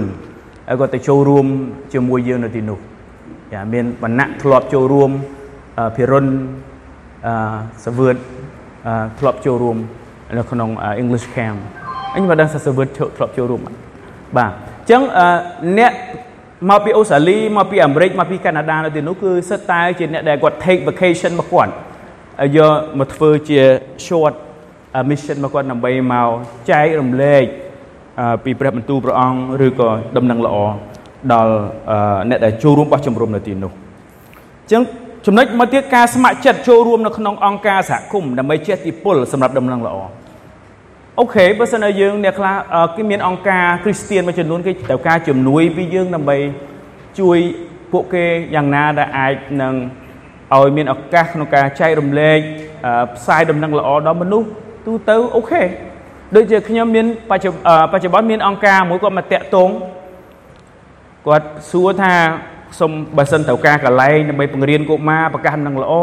[0.67, 1.45] ហើយគាត់ទៅចូលរួម
[1.93, 2.79] ជាមួយយើងនៅទីនោះ
[3.53, 5.11] ចាមានវណ្ណៈធ្លាប់ចូលរួម
[5.95, 6.25] ភិរុន
[7.27, 8.15] អឺសវឿន
[9.19, 9.77] ធ្លាប់ចូលរួម
[10.37, 10.69] នៅក្នុង
[11.01, 11.57] English camp
[12.15, 13.61] អញមិនដឹងថាសវឿនធ្លាប់ចូលរួម
[14.37, 15.01] បាទអញ្ចឹង
[15.79, 15.93] អ្នក
[16.69, 21.71] មកពីអូស្ត្រាលីមកពីអាមេរិកមកពីកាណាដានៅទីនោះគឺសិតតែជាអ្នកដែលគាត់ take vacation មកគាត់
[22.57, 23.61] យកមកធ្វើជា
[24.05, 24.33] short
[25.09, 26.29] mission របស់គាត់ដើម្បីមក
[26.71, 27.43] ចែករំលែក
[28.43, 30.55] ពីព្រះបន្ទូលព្រះអង្គឬក៏ដំណឹងល្អ
[31.33, 31.53] ដល់
[32.29, 34.83] អ្នកដែលចូលរួមបោះជំរំនៅទីនោះអញ្ចឹង
[35.27, 39.95] ចំណុចមកទៀតការស្ម័គ្រចិត្តចូលរួមនៅក្នុងអង្គការសហគមន៍ដើម្បីចេះទីពលសម្រាប់ដំណឹងល្អ
[41.19, 42.55] អូខេបើសិនជាយើងអ្នកខ្លះ
[42.95, 46.37] គេមានអង្គការគ្រីស្ទៀនមួយចំនួនគេត្រូវការជំនួយពីយើងដើម្បី
[47.19, 47.37] ជួយ
[47.91, 49.73] ពួកគេយ៉ាងណាដែលអាចនឹង
[50.55, 52.39] ឲ្យមានឱកាសក្នុងការចែករំលែក
[53.15, 54.47] ផ្សាយដំណឹងល្អដល់មនុស្ស
[54.85, 55.63] ទូទៅអូខេ
[56.35, 59.69] ដូចជាខ្ញុំមានបច្ចុប្បន្នបច្ចុប្បន្នមានអង្គការមួយគាត់មកតាក់ទង
[61.27, 62.15] គាត់សួរថា
[62.79, 65.93] សុំបើសិនត្រូវការកន្លែងដើម្បីបង្រៀនកុមារប្រកាសនឹងល្អ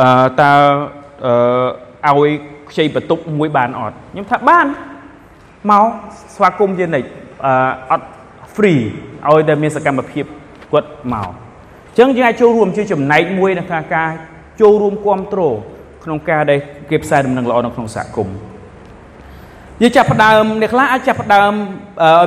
[0.00, 0.08] អឺ
[0.40, 0.52] តើ
[2.06, 2.30] អឺឲ្យ
[2.70, 4.66] ខ្ចីបន្ទប់មួយបានអត់ខ្ញុំថាបាន
[5.70, 5.86] មក
[6.34, 7.08] ស្វាគមន៍ជានិច្ច
[7.46, 7.54] អឺ
[7.90, 8.06] អត់
[8.54, 8.80] free
[9.30, 10.24] ឲ្យតែមានសកម្មភាព
[10.72, 14.08] គាត់មកអញ្ចឹងយើងអាចចូលរួមជាចំណែកមួយនៅក្នុងការ
[14.60, 15.56] ចូលរួមគ្រប់គ្រង
[16.04, 16.58] ក្នុងការដែល
[16.90, 18.36] គេផ្សាយដំណឹងល្អនៅក្នុងសហគមន៍
[19.80, 21.52] យើងចាប់ផ្ដើមអ្នកខ្លះអាចចាប់ផ្ដើម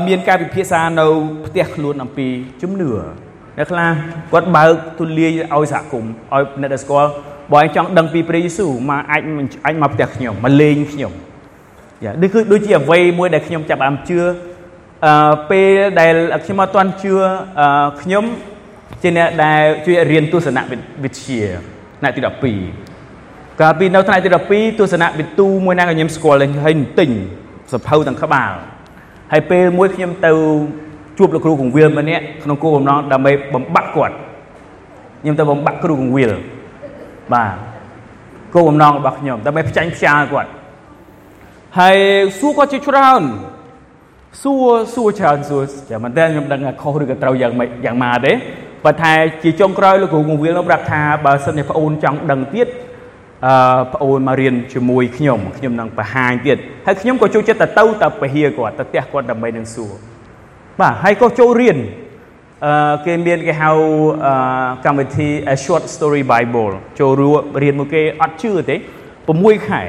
[0.07, 1.05] មានការពិភាក្សានៅ
[1.45, 2.27] ផ្ទះខ្លួនអំពី
[2.61, 2.91] ជំនឿ
[3.57, 3.89] អ្នកខ្លះ
[4.31, 7.09] គាត់បើកទូលាយឲ្យសហគមន៍ឲ្យអ្នកដែលស្គាល់
[7.53, 9.21] បើឯងចង់ដឹងពីព្រះយេស៊ូវមកអាច
[9.65, 11.11] អាចមកផ្ទះខ្ញុំមកលេងខ្ញុំ
[12.03, 14.19] យ៉ានេះគឺដូចជាអ្វីមួយដែលខ្ញុំចាប់អារម្មណ៍ជឿ
[15.05, 16.13] អឺពេលដែល
[16.45, 17.13] ខ្ញុំអត់ទាន់ជឿ
[17.59, 18.23] អឺខ្ញុំ
[19.01, 20.59] ជាអ្នកដែលជួយរៀនទស្សន
[21.03, 21.39] វិជ្ជា
[21.99, 22.84] ថ្នាក់ទី12
[23.61, 27.09] កាលពីនៅថ្នាក់ទី12ទស្សនវិទូមួយណាក៏ខ្ញុំស្គាល់ហើយទិញ
[27.73, 28.51] សភៅទាំងក្បាល
[29.31, 30.31] ហើយពេលមួយខ្ញុំទៅ
[31.17, 34.15] ជួបលោកគ្រូកងវិលម្នាក់ក្នុងគោលបំណងដើម្បីបំបាក់គាត់
[35.21, 36.31] ខ្ញុំទៅបំបាក់គ្រូកងវិល
[37.33, 37.53] បាទ
[38.55, 40.49] គោលបំណងរបស់ខ្ញុំដើម្បីផ្ចាញ់ផ្ចាលគាត់
[41.79, 41.97] ហើយ
[42.39, 43.21] សួរគាត់ជាច្រើន
[44.43, 48.33] សួរសួរច្រើនសួរចាំមិនតែខ្ញុំដឹងថាខុសឬក៏ត្រូវយ៉ាងម៉េចយ៉ាងម៉ាទេ
[48.85, 49.13] បើថា
[49.43, 52.67] ជាចុងក្រោយលោកគ្រូកងវិលនោះប្រាប់ថាបើសិនជាប្អូនចង់ដឹងទៀត
[53.43, 59.93] អឺប្អូនមករៀនជាមួយខ្ញុំខ្ញុំនឹងបង្ហាញទៀតហើយខ្ញុំក៏ចូលចិត្តទៅទៅទៅពហិគាត់ទៅផ្ទះគាត់ដើម្បីនឹងសួរ
[60.79, 61.77] បាទហើយក៏ចូលរៀន
[62.65, 63.69] អឺគេមានគេហៅ
[64.25, 64.33] អឺ
[64.85, 67.11] កម្មវិធី A Short Story Bible ចូល
[67.63, 68.75] រៀនមួយគេអត់ជឿទេ
[69.21, 69.81] 6ខែ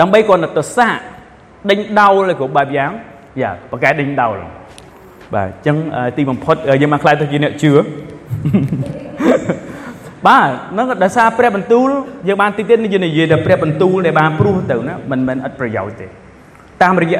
[0.00, 0.98] ដើម្បីគាត់ទៅសាក
[1.70, 2.90] ដេញដោលឲ្យគ្រប់បែបយ៉ាង
[3.42, 4.34] យ៉ាបកកែដេញដោល
[5.34, 5.76] បាទអញ្ចឹង
[6.16, 7.72] ទីបំផុតយើងមកខ្លាយទៅជាអ្នកជឿ
[10.26, 11.88] បាទហ្នឹងដោយសារព្រះបន្ទូល
[12.28, 16.06] យើងបានតិចទៀតយើងនិយាយតែព្រះបន្ទូលដែលបានព្រោះទៅណាមិនមែនឥតប្រយោជន៍ទេ
[16.82, 17.18] តាមរយៈ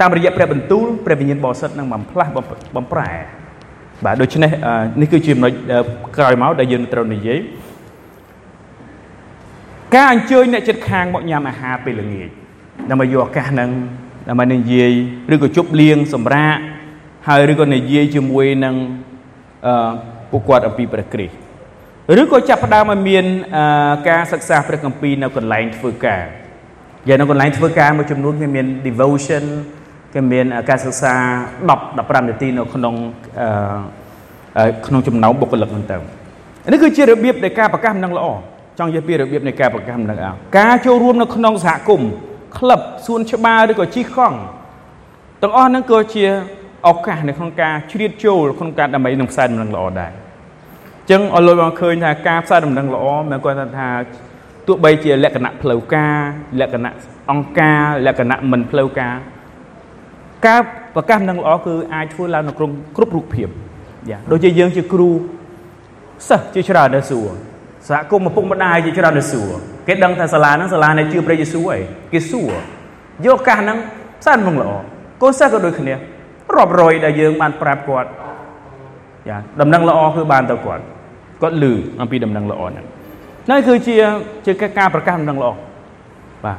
[0.00, 2.30] តាមរយៈព្រះបន្ទូលព្រះវិញ្ញាណបរិសុទ្ធនឹងបំផ្លាស់
[2.76, 3.10] បំប្រែ
[4.04, 4.50] បាទដូច្នេះ
[5.00, 5.52] នេះគឺជាចំណុច
[6.16, 7.38] ក្រោយមកដែលយើងត្រូវនិយាយ
[9.94, 12.28] ការអញ្ជើញអ្នកចិត្តខាងមកញ៉ាំអាហារពេលល្ងាច
[12.90, 13.70] ដើម្បីយកឱកាសហ្នឹង
[14.28, 14.92] ដើម្បីនិយាយ
[15.32, 16.56] ឬក៏ជប់លៀងសម្រាក
[17.28, 18.74] ហើយឬក៏និយាយជាមួយនឹង
[19.66, 19.92] អឺ
[20.30, 21.49] ពួកគាត់អំពីព្រះគ្រីស្ទ
[22.18, 23.24] ឬក៏ចាប់ផ្ដើមឲ្យមាន
[24.08, 26.22] ការសិក្សាព្រះគម្ពីរនៅកន្លែងធ្វើការ
[27.08, 29.44] យ៉ាងនៅកន្លែងធ្វើការមួយចំនួនគេមាន devotion
[30.14, 31.14] គេមានការសិក្សា
[31.70, 32.94] 10 15នាទីនៅក្នុង
[34.86, 35.96] ក្នុងចំណោមបុគ្គលិកហ្នឹងទៅ
[36.72, 38.26] នេះគឺជារបៀបនៃការប្រកាសនឹងល្អ
[38.78, 42.10] ចង់និយាយពីរបៀបនៃការប្រកាសនឹងល្អការចូលរួមនៅក្នុងសហគមន៍
[42.58, 44.38] ក្លឹបសួនច្បារឬក៏ជិះកង់
[45.42, 46.24] ទាំងអស់ហ្នឹងក៏ជា
[46.88, 50.12] ឱកាសនៅក្នុងការជ្រៀតចូលក្នុងការដើម្បីនឹងផ្សាយដំណឹងល្អដែរ
[51.10, 53.88] ចឹងអរលោកបងឃើញថាការផ្សាយដំណឹងល្អមិនគាត់ថា
[54.66, 56.18] ទោះបីជាលក្ខណៈផ្លូវការ
[56.60, 56.92] លក្ខណៈ
[57.30, 59.14] អង្គការលក្ខណៈមិនផ្លូវការ
[60.46, 60.60] ការ
[60.94, 63.48] ប្រកាសដំណឹងល្អគឺអាចធ្វើឡើងនៅក្នុងគ្រប់រូបភាព
[64.10, 65.10] យ៉ាដូចជាយើងជាគ្រូ
[66.28, 67.30] សិស្សជាច្រើនដែលសួរ
[67.88, 69.50] សហគមន៍ឪពុកម្ដាយជាច្រើនដែលសួរ
[69.86, 72.52] គេដឹងថាសាលាហ្នឹងសាលានៃជឿព្រះយេស៊ូវហើយគេសួរ
[73.26, 73.78] យកឱកាសហ្នឹង
[74.20, 74.70] ផ្សាយដំណឹងល្អ
[75.22, 75.94] កូនសិស្សក៏ដូចគ្នា
[76.56, 78.08] រាប់រយដែលយើងបានប្រាប់គាត់
[79.28, 80.82] យ៉ាដំណឹងល្អគឺបានទៅគាត់
[81.42, 82.86] គាត់លឺអំពីដំណឹងល្អហ្នឹង
[83.46, 83.96] ហ្នឹងគឺជា
[84.46, 85.50] ជាការប្រកាសដំណឹងល្អ
[86.44, 86.58] បាទ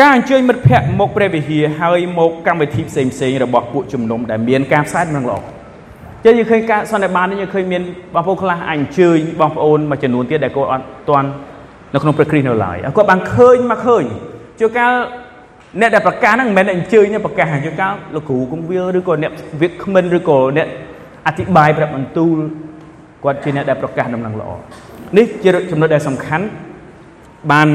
[0.00, 5.38] ការអញ្ជើញមិត្តភ័ក្តិមកព្រះវិហារហើយមកកម្មវិធីផ្សេងផ្សេងរបស់ពួកជំនុំដែលមានការផ្សាយដំណឹងល្អ
[6.24, 7.82] ចឹងយើងឃើញការសន្និបាតនេះយើងឃើញមាន
[8.14, 11.28] បងប្អូនខ្លះអញ្ជើញបងប្អូនមួយចំនួនទៀតដែលគាត់អត់ទាន់
[11.94, 14.04] នៅក្នុងព្រះគ្រីស្ទនៅឡើយគាត់បានឃើញមកឃើញ
[14.60, 14.92] ជួនកាល
[15.80, 20.68] អ្នកដែលប្រកាសហ្នឹងមិនមែនអញ្ជើញទេប្រកាសជួនកាលលោកគ្រូគង្វាលឬក៏អ្នកវិកគ្មិនឬក៏អ្នក
[21.28, 22.36] អធិប្បាយប្រាប់បន្ទូល
[23.24, 24.50] គាត់ជាអ្នកដែលប្រកាសដំណឹងល្អ
[25.18, 26.44] នេះជាចំណុចដែលសំខាន់
[27.52, 27.68] បាន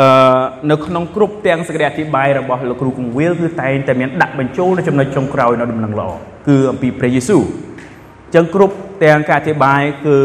[0.00, 6.08] អឺនៅក្នុងគ្រប់ទាំងសេចក្តីអធិប្បាយរបស់លោកគ្រូគង្វាលគឺតែងតែមានដាក់បញ្ចូលនៅចំណុចចុងក្រោយនៅដំណឹងល្អ
[6.48, 10.16] គឺអំពីព្រះយេស៊ូវអញ្ចឹងគ្រប់ទាំងការអធិប្បាយគឺ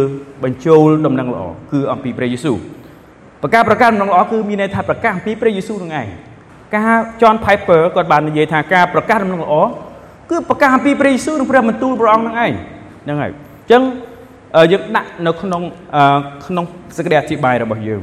[0.44, 2.58] បញ្ចូលដំណឹងល្អគឺអំពីព្រះយេស៊ូវ
[3.42, 6.08] ប្រការប្រកាសដំណឹងល្អគឺមានន័យថាប្រកាសអំពីព្រះយេស៊ូវនឹងឯង
[6.76, 9.56] ការ John Piper គាត់បាននិយាយថាការប្រកាសដំណឹងល្អ
[10.30, 12.54] គឺប្រកាសអំពីព្រះយេស៊ូវនិងព្រះបន្ទូលព្រះអង្គនឹងឯង
[13.04, 13.82] ហ្នឹងហើយអញ្ចឹង
[14.72, 15.62] យើងដាក់នៅក្នុង
[16.46, 16.66] ក្នុង
[16.98, 18.02] សេចក្តីអធិប្បាយរបស់យើង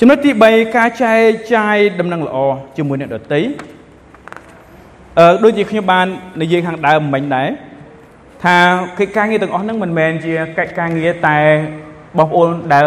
[0.00, 1.20] ចំណុចទី3ការចែក
[1.54, 2.36] ចាយដំណឹងល្អ
[2.76, 3.40] ជាមួយអ្នកដទៃ
[5.18, 6.06] អឺដូចជាខ្ញុំបាន
[6.42, 7.48] និយាយខាងដើមមិញដែរ
[8.44, 8.56] ថា
[8.98, 11.38] កិច្ចការងារទាំងអស់ហ្នឹងមិនមែនជាកិច្ចការងារតែ
[12.18, 12.86] បងប្អូនដែល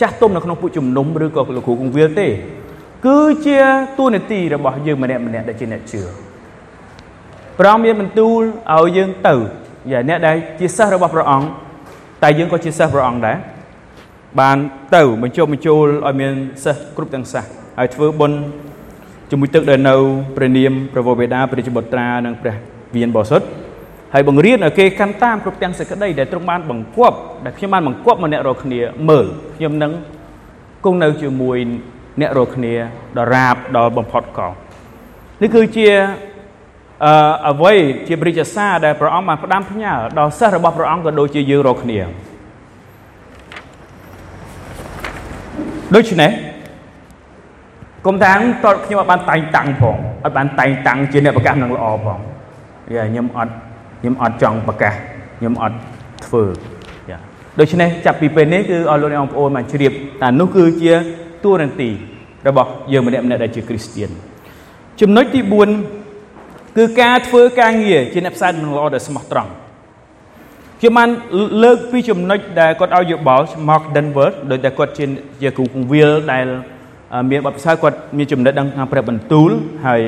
[0.00, 2.28] ចាស់ទុំនៅក្នុងពួកជំនុំឬក៏លោកគ្រូគង្វាលទេ
[3.06, 3.58] គឺជា
[3.98, 6.27] ទួនាទីរបស់យើងម្នាក់ម្នាក់ដែលជាអ្នកជឿ
[7.58, 8.42] ព្រះអង្គមានបន្ទូល
[8.74, 9.34] ឲ្យយើងទៅ
[9.90, 11.46] យ៉ាអ្នកដែលជាសិស្សរបស់ព្រះអង្គ
[12.22, 13.36] តែយើងក៏ជាសិស្សព្រះអង្គដែរ
[14.40, 14.58] បាន
[14.94, 16.32] ទៅបញ្ចុះបញ្ចូលឲ្យមាន
[16.64, 18.38] សិស្សគ្រប់ទាំងសិស្សហើយធ្វើបុណ្យ
[19.30, 19.94] ជាមួយទឹកដែលនៅ
[20.36, 22.54] ព្រះនាមព្រះវរបេដាព្រះជាបុត្រានិងព្រះ
[22.92, 23.46] វិញ្ញាណបរិសុទ្ធ
[24.14, 29.92] ហើយបង្រៀនឲ្យគេកាន់តាមគ្រប់ទាំងសេចក្តីដែលទ្រង់បានបង្គាប់ដែលខ្ញុំបានបង្គាប់មកអ្នករាល់គ្នាមើលខ្ញុំនឹង
[30.84, 31.56] គង់នៅជាមួយ
[32.20, 32.74] អ្នករាល់គ្នា
[33.16, 34.52] ដល់រាបដល់បំផុតកល
[35.42, 35.88] នេះគឺជា
[37.04, 37.12] អឺ
[37.50, 37.74] អ្វី
[38.08, 42.00] ជាព្រះជាសារដែលព្រះអង្គបានផ្ដាំផ្ញើដល់សិស្សរបស់ព្រះអង្គក៏ដូចជាយើងរាល់គ្នា
[45.94, 46.30] ដូច្នេះ
[48.06, 52.18] គុំតាំងតើខ្ញុំអត់បានតែងតាំងផងអត់បានតែងតាំងជាអ្នកប្រកាសនឹងល្អផង
[52.94, 53.52] យ៉ាខ្ញុំអត់
[54.00, 54.94] ខ្ញុំអត់ចង់ប្រកាស
[55.38, 55.76] ខ្ញុំអត់
[56.26, 56.44] ធ្វើ
[57.10, 57.18] យ៉ា
[57.58, 60.92] ដូច្នេះចាប់ពីពេលនេះគឺឲ្យលោកអ្នកបងប្អូនមកជ្រាបថានោះគឺជា
[61.44, 61.90] តួនាទី
[62.48, 64.10] របស់យើងម្នាក់ម្នាក់ដែលជាគ្រីស្ទៀន
[65.00, 65.97] ចំណុចទី4
[66.78, 69.50] គឺការធ្វើការងារជាអ្នកផ្សាយដំណឹងល្អដែលស្មោះត្រង់
[70.80, 71.08] ខ្ញុំបាន
[71.62, 75.04] លើកពីចំណុចដែលគាត់ឲ្យយោបល់ Mark Denver ដោយតែគាត់ជា
[75.42, 76.46] ជាគ្រូគង្វាលដែល
[77.30, 79.50] មានបទពិសោធន៍គាត់មានចំណេះដឹងខាងព្រះបន្ទូល
[79.86, 80.02] ហើយ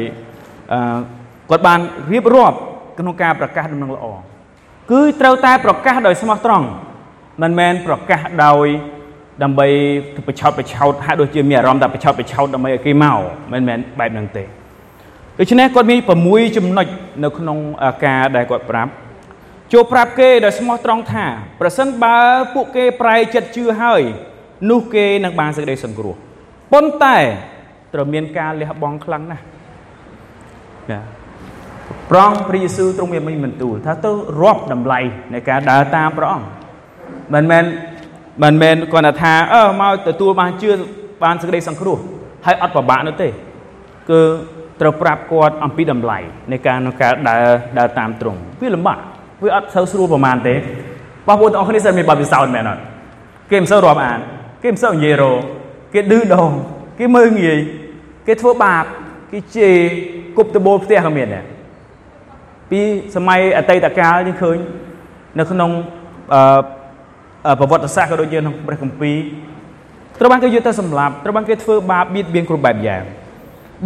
[1.50, 1.80] គាត់បាន
[2.12, 2.58] រៀបរាប់
[2.98, 4.06] ក្នុងការប្រកាសដំណឹងល្អ
[4.90, 6.66] គឺត្រូវតែប្រកាសដោយស្មោះត្រង់
[7.42, 8.66] មិនមែនប្រកាសដោយ
[9.42, 9.66] ដើម្បី
[10.26, 13.18] ប្រឆោតប្រឆោតហាក់ដូចជាមានអារម្មណ៍ថាប្រឆោតប្រឆោតដើម្បីឲ្យគេមក
[13.52, 14.44] មិនមែនបែបហ្នឹងទេ
[15.40, 16.86] ដូច្នេះគាត់មាន6ចំណុច
[17.24, 17.58] នៅក្នុង
[18.04, 18.90] ការដែលគាត់ប្រាប់
[19.72, 21.26] ចូលប្រាប់គេដោយស្មោះត្រង់ថា
[21.60, 22.16] ប្រសិនបើ
[22.54, 24.02] ពួកគេប្រែចិត្តជឿហើយ
[24.70, 26.14] នោះគេនឹងបានសេចក្តីសង្គ្រោះ
[26.72, 27.16] ប៉ុន្តែ
[27.94, 29.44] ត្រូវមានការលះបង់ខ្លាំងណាស់
[30.90, 31.00] ណា
[32.10, 35.00] ប្រងព្រះយេស៊ូវទ្រង់មានមិញបន្ទូលថាទៅរាប់តម្លៃ
[35.34, 36.46] នៃការដើរតាមព្រះអង្គ
[37.34, 37.64] មិនមែន
[38.42, 40.70] មិនមែនគាត់ថាអឺមកទទួលបានជឿ
[41.22, 41.98] បានសេចក្តីសង្គ្រោះ
[42.46, 43.28] ហើយអត់ពិបាកនោះទេ
[44.10, 44.20] គឺ
[44.80, 46.18] ត្រូវប្រាប់គាត់អំពីតម្លៃ
[46.52, 47.44] នៃការក្នុងការដើរ
[47.78, 48.98] ដើរតាមទ្រង់វាលំបាក
[49.42, 50.54] វាអត់សូវស្រួលប្រហែលទេ
[51.28, 52.82] បងប្អូនទាំងអស់គ្នាសិនមានបទពិសោធន៍មែនអត់
[53.50, 54.18] គេមិនសូវរាប់អាន
[54.62, 55.32] គេមិនសូវនិយាយរោ
[55.94, 56.50] គេឌឺដង
[56.98, 57.58] គេមើលងាយ
[58.26, 58.84] គេធ្វើបាប
[59.32, 59.76] គេជេរ
[60.36, 61.44] គប់តបូលផ្ទះក៏មានដែរ
[62.70, 62.80] ពី
[63.16, 64.56] សម័យអតីតកាលយើងឃើញ
[65.38, 65.70] នៅក្នុង
[67.46, 69.16] អឺប្រវត្តិសាស្ត្រក៏ដូចជាក្នុងព្រះគម្ពីរ
[70.18, 73.02] ត្រូវបានគេយកទៅសម្លាប់ត្រូវបានគេធ្វើបាបបៀតបៀនគ្រប់បែបយ៉ាង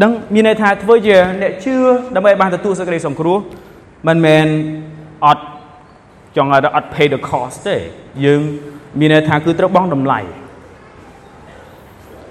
[0.02, 1.74] ដឹងមានន័យថាធ្វើជាអ្នកជឿ
[2.16, 3.38] ដើម្បីបានទទួលសេចក្តីសង្គ្រោះ
[4.08, 4.46] មិនមែន
[5.24, 5.44] អត់
[6.36, 7.76] ចង់ឲ្យអត់ pay the cost ទេ
[8.24, 8.40] យើង
[9.00, 10.20] មានន័យថាគឺត្រូវបង់តម្លៃ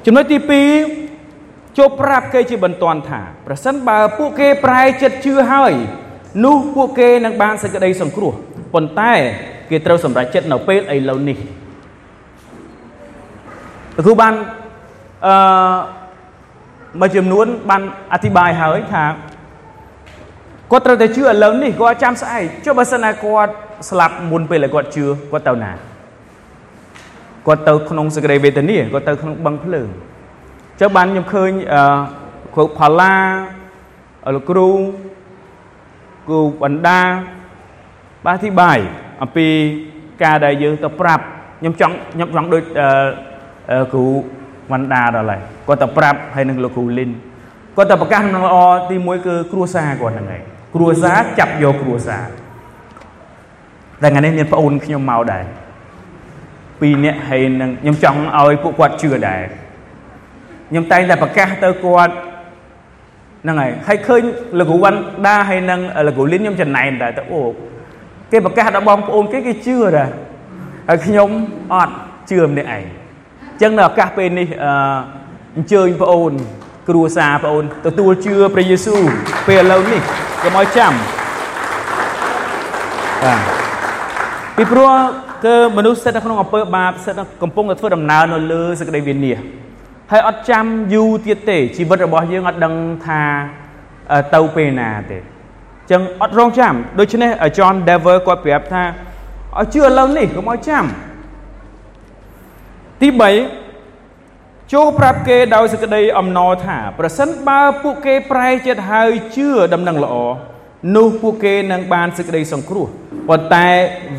[0.06, 0.38] ចំណុចទី
[1.08, 5.74] 2ចូលប្រាប់គេជាបន្ទាន់ថាប្រសិនបើពួកគេប្រែចិត្តជឿហើយ
[6.46, 8.34] នោះពួកគេនឹងបានសេចក្តីសង្គ្រោះ
[8.74, 9.14] ប៉ុន្តែ
[9.70, 11.38] គេត្រូវសម្រេចចិត្តនៅពេលឥឡូវនេះ
[13.96, 14.34] លោកគ្រូបាន
[15.26, 15.34] អឺ
[17.00, 17.82] មួយចំនួនបាន
[18.14, 19.04] អធិប្បាយហើយថា
[20.72, 23.52] គាត់ត្រូវតែជឿឥឡូវនេះគាត់ចាំស្អែកចុះបើសិនណាគាត់
[23.90, 25.72] ស្លាប់មុនពេលគាត់ជឿគាត់ទៅណា
[27.48, 29.88] គាត់ទៅក្នុងសក្តិវេទនាគាត់ទៅក្នុងបឹងភ្លើង
[30.80, 31.82] ចុះបានខ្ញុំឃើញអឺ
[32.56, 33.14] គ្រូផល្លា
[34.36, 34.70] លោកគ្រូ
[36.28, 37.02] គ្រូបណ្ដា
[38.26, 38.78] បានអធិប្បាយ
[39.22, 39.48] អំពី
[40.24, 41.24] ការដែលយើងទៅប្រាប់
[41.60, 42.64] ខ្ញុំចង់ខ្ញុំចង់ដូច
[43.94, 44.06] គ្រូ
[44.72, 47.12] វណ្ដាដល់ហើយគាត់ទៅប្រាប់ហើយនឹងលោកគ្រូលីន
[47.78, 48.58] គាត់ទៅប្រកាសដំណឹងល្អ
[48.90, 50.42] ទី1គឺគ្រួសារគាត់ហ្នឹងឯង
[50.76, 52.26] គ្រួសារចាប់យកគ្រួសារ
[54.02, 55.44] តែថ្ងៃនេះមានប្អូនខ្ញុំមកដែរ
[56.82, 59.42] ពីរនាក់ហើយនឹងខ្ញុំចង់ឲ្យពួកគាត់ជឿដែរ
[60.70, 62.14] ខ្ញុំតែងតែប្រកាសទៅគាត់
[63.44, 64.22] ហ្នឹងហើយហើយឃើញ
[64.60, 67.42] លោកគ្រូវ៉ាន់ដាហើយនឹងលោកគ្រូលីនខ្ញុំចំណែនដែរទៅអូ
[68.32, 70.10] គេប្រកាសដល់បងប្អូនគេគេជឿដែរ
[70.90, 71.30] ហើយខ្ញុំ
[71.74, 71.96] អត់
[72.30, 74.74] ជឿម្នាក់ឯងអញ្ចឹងនៅឱកាសពេលនេះអឺ
[75.56, 76.32] អញ្ជើញប្អូន
[76.90, 79.02] គ្រួសារប្អូនទទួលជឿព្រះយេស៊ូវ
[79.48, 80.02] ពេលឥឡូវនេះ
[80.44, 80.94] កុំឲ្យចាំ
[83.24, 83.40] បាទ
[84.56, 84.90] ពីព្រោះ
[85.46, 89.38] គឺមនុស្សស្ថិតនៅក្នុងអំពើបាបស្ថិតកំពុងតែធ្វើដំណើរនៅលើសក្តិវិនាស
[90.12, 92.74] ហើយអត់ចាំយូរទៀតទេជីវិតរបស់យើងអត់ដឹង
[93.06, 93.22] ថា
[94.36, 98.84] ទៅពេលណាទេអញ្ចឹងអត់រងចាំដូច្នេះ John Dever គាត់ប្រាប់ថា
[99.60, 100.84] ឲ្យជឿឥឡូវនេះកុំឲ្យចាំ
[103.02, 103.08] ទី
[103.72, 110.16] 3ចូលប្រាប់គេដោយសេចក្តីអំណរថាប្រសិនបើពួកគេប្រែចិត្តហើយជឿដំណឹងល្អ
[110.96, 112.88] នោះពួកគេនឹងបានសេចក្តីសង្គ្រោះ
[113.30, 113.68] ប៉ុន្តែ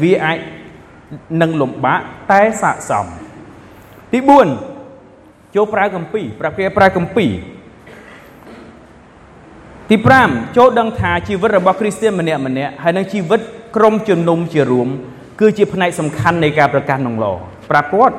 [0.03, 0.39] វាអាច
[1.43, 2.01] នឹងលំបាក
[2.33, 3.07] តែស័កសម
[4.13, 4.19] ទី
[4.87, 7.27] 4ចូលប្រើកម្ពីប្រាប់គេប្រើកម្ពី
[9.91, 13.41] ទី5ចូលដឹងថាជីវិតរបស់គ្រីស្ទានម្នាក់ម្នាក់ហើយនឹងជីវិត
[13.77, 14.89] ក្រុមជំនុំជារួម
[15.41, 17.33] គឺជាផ្នែកសំខាន់នៃការប្រកាសនឹងល្អ
[17.71, 18.17] ប្រាប់គាត់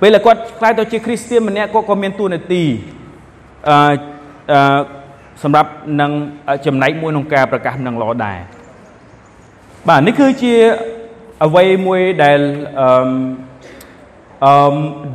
[0.00, 2.62] ពេលគាត់ខ្លាយទៅជាគ្រីស្ទានម្នាក់គាត់ក៏មានទួនាទី
[3.68, 3.76] អឺ
[4.52, 4.80] អឺ
[5.42, 6.10] សម្រាប់នឹង
[6.66, 8.38] ចំណែកមួយក្នុងការប្រកាសនឹងល្អដែរ
[9.88, 10.54] បាទនេះគឺជា
[11.44, 12.38] អ្វីមួយដែល
[12.80, 12.88] អឺ
[14.44, 14.54] អឺ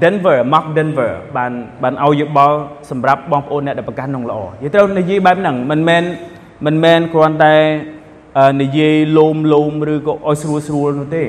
[0.04, 1.51] Denver Mark Denver បាន
[1.84, 2.58] បានឲ្យយោបល់
[2.91, 6.04] សម្រាប់បងប្អូនអ្នកដែលប្រកាសក្នុងល្អនិយាយត្រូវនិយាយបែបហ្នឹងមិនមែន
[6.65, 7.56] មិនមែនគ្រាន់តែ
[8.62, 11.23] និយាយលោមលោមឬក៏ឲ្យស្រួលស្រួលនោះទេ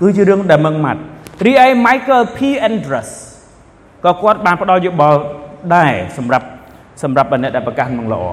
[0.00, 1.02] គឺជារឿងដែលមឹងម៉ាត់
[1.44, 3.10] រីឯ Michael P Andrews
[4.04, 5.18] ក៏គាត់បានផ្ដល់យោបល់
[5.74, 6.46] ដែរសម្រាប់
[7.02, 8.24] សម្រាប់អ្នកដែលប្រកាសនឹងល្អ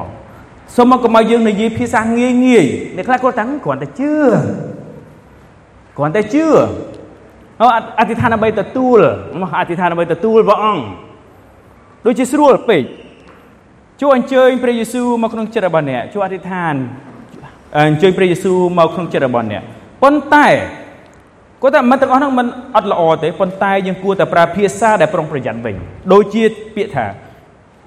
[0.75, 4.13] សូមមកកុំឲ្យយើងនិយាយភាសាងាយងាយអ្នកខ្លះគាត់តាំងគ្រាន់តែជឿ
[5.97, 6.45] គ្រាន់តែជឿ
[7.61, 7.63] អ
[7.99, 8.99] អធិដ្ឋានដើម្បីទទួល
[9.41, 10.83] មកអធិដ្ឋានដើម្បីទទួលព្រះអង្គ
[12.05, 12.83] ដូចជាស្រួលពេក
[14.01, 16.73] ជួយអញ្ជើញព្រះយេស៊ូវមកក្នុងចិត្តរបស់អ្នកជួយអធិដ្ឋាន
[17.77, 19.63] អញ្ជើញព្រះយេស៊ូវមកក្នុងចិត្តរបស់អ្នក
[20.03, 20.47] ប៉ុន្តែ
[21.63, 25.75] គាត់ថាមិនទាំងអស់ហ្នឹងមិនអត់ល្អទេប៉ុន្តែយើងគួរតែប្រើភាសាដែលប្រុងប្រយ័ត្នវិញ
[26.13, 26.43] ដូចជា
[26.75, 27.05] ពាក្យថា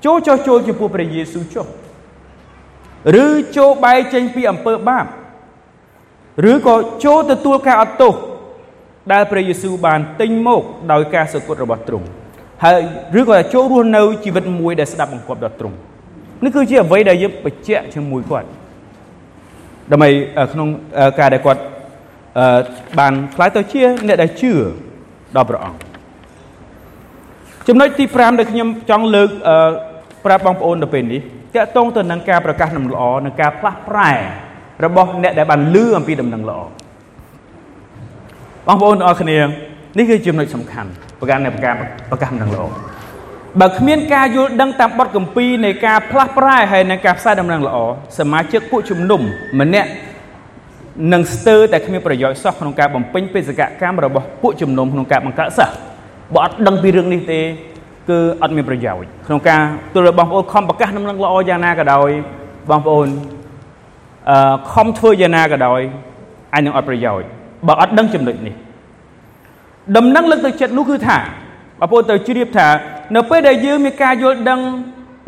[0.05, 1.67] ចូលចោះចូលចំពោះព្រះយេស៊ូវចុះ
[3.23, 5.05] ឬចូលបែកចេញពីអំពើបាប
[6.51, 8.15] ឬក៏ចូលទទួលការអត់ទោស
[9.13, 10.63] ដែលព្រះយេស៊ូវបានទិញមក
[10.93, 12.07] ដោយការសគត់របស់ទ្រង់
[12.65, 12.77] ហើយ
[13.21, 15.77] ឬក៏ចូលរស់នៅជីវិតមួយដែលស្ដាប់បង្គាប់ដល់ទ្រង់
[16.45, 18.49] នេះគឺជាអ្វីដែលយើងបញ្ជាក់ជាមួយគាត់
[19.93, 20.09] ដើម្បី
[20.53, 20.69] ក្នុង
[21.21, 21.61] ការដែលគាត់
[22.99, 24.53] បានខ្លាយទៅជាអ្នកដែលជឿ
[25.37, 25.79] ដល់ព្រះអង្គ
[27.69, 29.31] ចំណុចទី5ដែលខ្ញុំចង់លើក
[30.25, 34.13] ប្រាប់បងប្អូនទៅពេលនេះតកតងទៅនឹងការប្រកាសដំណឹងល្អនិងការផ្លាស់ប្រែ
[34.85, 36.61] របស់អ្នកដែលបានលឺអំពីដំណឹងល្អ
[38.67, 39.39] បងប្អូនទាំងអស់គ្នា
[39.99, 41.75] នេះគឺចំណុចសំខាន់ប្រការនៃប្រកាស
[42.11, 42.65] ប្រកាសដំណឹងល្អ
[43.61, 47.77] បើគ្មានការយល់ដឹងតាមបទកម្ពីនៃការផ្លាស់ប្រែហើយនិងការផ្សាយដំណឹងល្អ
[48.19, 49.21] សមាជិកពួកជំនុំ
[49.61, 49.91] ម្នាក់
[51.13, 55.75] នឹងស្ទើរតែគ្មានប្រយោជន៍សោះក្នុងការបំពេញបេសកកម្មរបស់ពួកជំនុំក្នុងការបង្កើតសិស្ស
[56.35, 57.41] បើអត់ដឹងពីរឿងនេះទេ
[58.09, 59.61] គឺអត់មានប្រយោជន៍ក្នុងការ
[59.95, 62.11] ទល់បងប្អូនខំប្រកាសដំណឹងល្អយ៉ាងណាក៏ដោយ
[62.71, 63.09] បងប្អូន
[64.31, 65.81] អឺខំធ្វើយ៉ាងណាក៏ដោយ
[66.55, 67.29] អាចនឹងអត់ប្រយោជន៍
[67.67, 68.55] បើអត់ដឹងចំណុចនេះ
[69.97, 71.19] ដំណឹងលើកទៅចិត្តនោះគឺថា
[71.81, 72.69] បងប្អូនត្រូវជ្រាបថា
[73.17, 74.61] នៅពេលដែលយើងមានការយល់ដឹង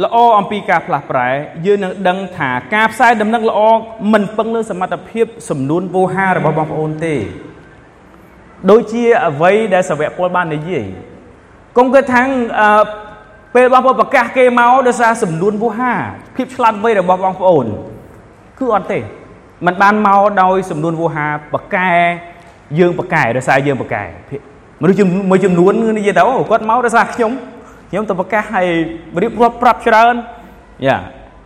[0.05, 1.29] ល្អអំពីការផ្លាស់ប្រែ
[1.67, 3.61] យើងនឹងដឹងថាការផ្សាយដំណឹងល្អ
[4.13, 7.15] មិនពឹងលើសមត្ថភាពសំនួនវោហាររបស់បងប្អូនទេ
[8.71, 10.85] ដូចជាអ្វីដែលសាវកពលបាននិយាយ
[11.77, 12.23] កុំគិតថា
[12.61, 12.83] អឺ
[13.55, 15.93] ពេលបងប្អូនប្រកាសគេមកដោយសារសំនួនវោហា
[16.37, 17.67] ភាពឆ្លាតវៃរបស់បងប្អូន
[18.59, 18.99] គឺអត់ទេ
[19.67, 21.91] มันបានមកដោយសំនួនវោហាប្រកែ
[22.79, 24.05] យើងប្រកែដោយសារយើងប្រកែ
[24.83, 27.33] មនុស្សមួយចំនួននិយាយទៅគាត់មកដោយសារខ្ញុំ
[27.91, 28.67] ខ្ញុំទៅប្រកាសឲ្យ
[29.23, 30.15] រៀបរាប់ប្រាប់ច្រើន
[30.87, 30.97] យ៉ា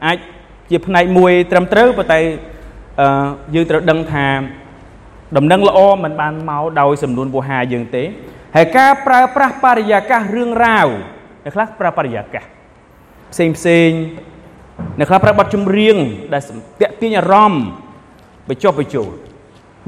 [0.07, 0.19] អាច
[0.71, 2.21] ជាផ្នែកមួយត្រឹមត្រូវប៉ុន្តែ
[3.01, 4.27] អឺយើងត្រូវដឹងថា
[5.37, 8.05] ដំណឹងល្អមិនបានមកដោយសំនួនវោហាយើងទេ
[8.57, 10.87] ហើយការប្រើប្រាស់បរិយាកាសរឿងរ៉ាវ
[11.45, 12.45] អ្នកខ្លះប្រើបរិយាកាស
[13.33, 13.91] ផ្សេងផ្សេង
[14.99, 15.97] អ្នកខ្លះប្រើបទចម្រៀង
[16.35, 16.43] ដែល
[16.81, 17.65] តាក់ទាញអារម្មណ៍
[18.49, 19.11] បញ្ចុះបញ្ចូល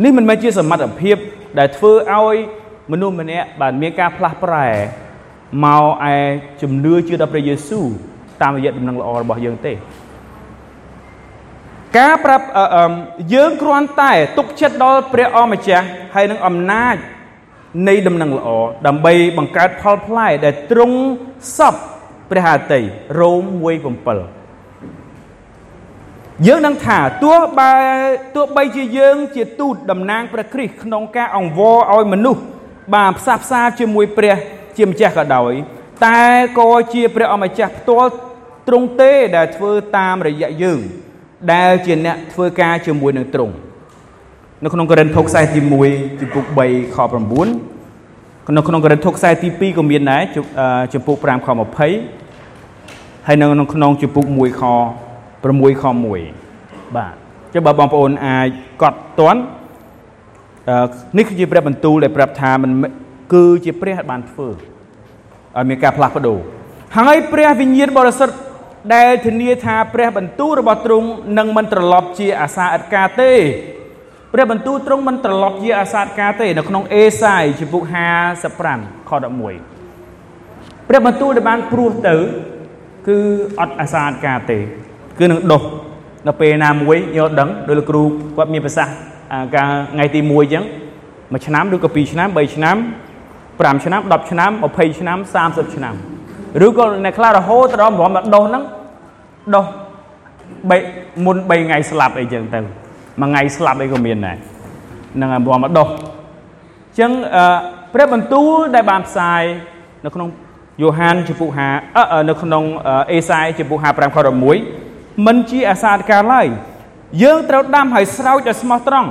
[0.04, 1.16] នេះមិនមែនជាសមត្ថភាព
[1.58, 2.36] ដែលធ្វើឲ្យ
[2.92, 4.68] មនុស្សម្នាក់បានមានការផ្លាស់ប្រែ
[5.64, 6.16] មកឯ
[6.62, 7.84] ជំនឿជឿដល់ព្រះយេស៊ូវ
[8.42, 9.72] តាមរយៈដំណឹងល្អរបស់យើងទេ
[11.98, 12.44] ការប្រាប់
[13.34, 16.96] យើងគ្រាន់តែទុកចិត្តដល់ព្រះអម្ចាស់ហើយនឹងអំណាច
[17.88, 18.48] នៃដំណឹងល្អ
[18.86, 20.98] ដើម្បីបង្កើតផលផ្លែដែលទ្រង់
[21.56, 21.74] សព
[22.30, 22.82] ព្រះហឫទ័យ
[23.18, 23.42] រ៉ូម
[24.34, 27.72] 1:7យើងនឹងថាទោះបើ
[28.34, 32.42] ទោះបីជាយើងជាទូតតំណាងព្រះគ្រីស្ទក្នុងការអង្វរឲ្យមនុស្ស
[32.94, 34.36] បានផ្សះផ្សាជាមួយព្រះ
[34.76, 35.52] ជាម្ចាស់ក៏ដោយ
[36.06, 36.22] តែ
[36.58, 38.10] ក៏ជាព្រះអម្ចាស់ផ្ទាល់
[38.68, 40.80] ទ្រង់ទេដែលធ្វើតាមរយៈយើង
[41.52, 43.54] ដែលជាអ្នកធ្វើការជាមួយនឹងទ្រង់
[44.62, 45.60] នៅក្នុងកូរិនថូសខ្សែទី
[45.90, 50.22] 1ចំពុក3ខ9នៅក្នុងកូរិនថូសខ្សែទី2ក៏មានដែរ
[50.94, 54.62] ចំពុក5ខ20ហើយនៅក្នុងចំពុក1ខ
[55.42, 57.12] 6ខ1បាទ
[57.52, 58.46] ចឹងបើបងប្អូនអាច
[58.82, 59.40] កត់តន់
[61.18, 62.70] នេះគឺជាព្រះបន្ទូលដែលប្រាប់ថាมัน
[63.32, 66.38] គឺជាព្រះបានធ្វើឲ្យមានការផ្លាស់ប្ដូរ
[66.98, 68.36] ហើយព្រះវិញ្ញាណបរិសុទ្ធ
[68.94, 71.08] ដែលធានាថាព្រះបន្ទូលរបស់ទ្រង់
[71.38, 73.32] នឹងមិនត្រឡប់ជាអាសាអត់ការទេ
[74.32, 77.82] ព្រះបន្ទូលទ្រង់មិនត្រឡប់ជាអាសាអត់ការទេនៅក្នុងអេសាយជំពូក
[78.46, 82.16] 55ខ11ព្រះបន្ទូលដែលបានព្រោះទៅ
[83.08, 83.18] គឺ
[83.60, 84.58] អត់អាសាអត់ការទេ
[85.18, 85.62] គឺនឹងដុះ
[86.28, 88.02] នៅពេលណាមួយយកដឹងដោយលោកគ្រូ
[88.36, 88.94] គាត់មានប្រសាសន៍
[89.54, 90.64] កាលថ្ងៃទី1អញ្ចឹង
[91.32, 92.76] មួយឆ្នាំឬក៏2ឆ្នាំ3ឆ្នាំ
[93.58, 95.94] 5ឆ្នាំ10ឆ្នាំ20ឆ្នាំ30ឆ្នាំ
[96.66, 98.62] ឬក៏អ្នកខ្លះរហូតដល់ម្រំដុសហ្នឹង
[99.54, 99.66] ដុស
[101.24, 102.60] មុន3ថ្ងៃស្លាប់អីចឹងទៅ
[103.22, 104.36] មួយថ្ងៃស្លាប់អីក៏មានដែរ
[105.20, 105.94] នឹងម្រំដុសអ
[106.94, 107.10] ញ្ចឹង
[107.94, 109.42] ព្រះបន្ទូលដែលបានផ្សាយ
[110.04, 110.28] នៅក្នុង
[110.82, 112.64] យ៉ូហានចំពុក5អឺនៅក្នុង
[113.12, 114.18] អេសាយចំពុក55ខ
[114.70, 116.46] 11មិនជាអាសាតកាលឡើយ
[117.22, 119.10] យើងត្រូវដាំហើយស្រោចឲ្យស្មោះត្រង់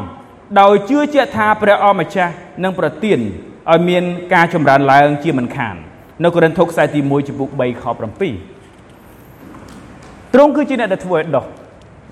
[0.61, 3.19] ដោយជឿជាក់ថាព្រះអម្ចាស់នឹងប្រទាន
[3.71, 5.75] ឲ្យមានការចម្រើនឡើងជាមិនខាន
[6.23, 7.93] នៅកូរិនថូសខ្សែទី1ចំពុក3ខ7
[10.33, 11.45] ទ្រង់គឺជាអ្នកដែលធ្វើឲ្យដុះ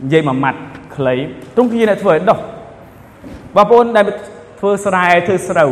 [0.03, 0.59] និយាយមួយម៉ាត់
[0.95, 1.15] ខ្លី
[1.55, 2.39] ទ្រង់គឺជាអ្នកធ្វើឲ្យដុះ
[3.55, 4.05] បងប្អូនដែល
[4.59, 5.71] ធ្វើស្រែធ្វើស្រូវ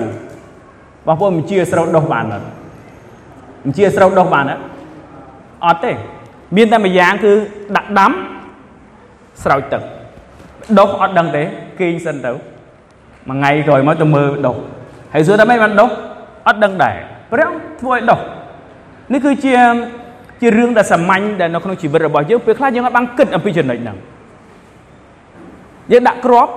[1.07, 2.47] បងប្អូនមិនជាស្រូវដុះបានអត់
[3.63, 4.63] មិនជាស្រូវដុះបានអត់
[5.65, 5.91] អត់ទេ
[6.55, 7.33] មានតែមួយយ៉ាងគឺ
[7.75, 8.11] ដាក់ដាំ
[9.43, 9.81] ស្រោចទឹក
[10.79, 11.43] ដុះអត់ដឹងទេ
[11.79, 12.31] គេងសិនទៅ
[13.29, 14.55] មួយថ្ងៃក្រោយមកទៅមើលដុះ
[15.13, 15.89] ហើយសួរថាម៉េចបានដុះ
[16.47, 16.95] អត់ដឹងដែរ
[17.31, 17.49] ព្រះ
[17.81, 18.19] ធ្វើឲ្យដុះ
[19.13, 19.53] នេះគឺជា
[20.41, 23.97] ជារឿងដែលសាមញ្ញដែលនៅក្នុងជីវិតរបស់យើងពេលខ្លះយើងអត់បានគិតអំពីចំណុចហ្នឹង
[25.91, 26.53] យើងដាក់គ្រាប់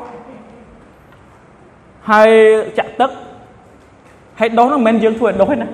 [2.10, 2.30] ហើយ
[2.78, 3.10] ចាក់ទឹក
[4.38, 5.68] ហើយដុះហ្នឹងមិនមែនយើងធ្វើឲ្យដុះទេណា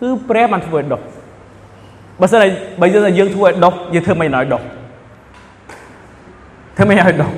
[0.00, 1.00] គឺព្រះបានធ្វើឲ្យដុះ
[2.20, 2.46] បើសិនតែ
[2.80, 4.60] បើយើងថាយើងធ្វើឲ្យដុះយើងធ្វើមិនឲ្យដុះ
[6.76, 7.30] ធ្វើមិនឲ្យដុះ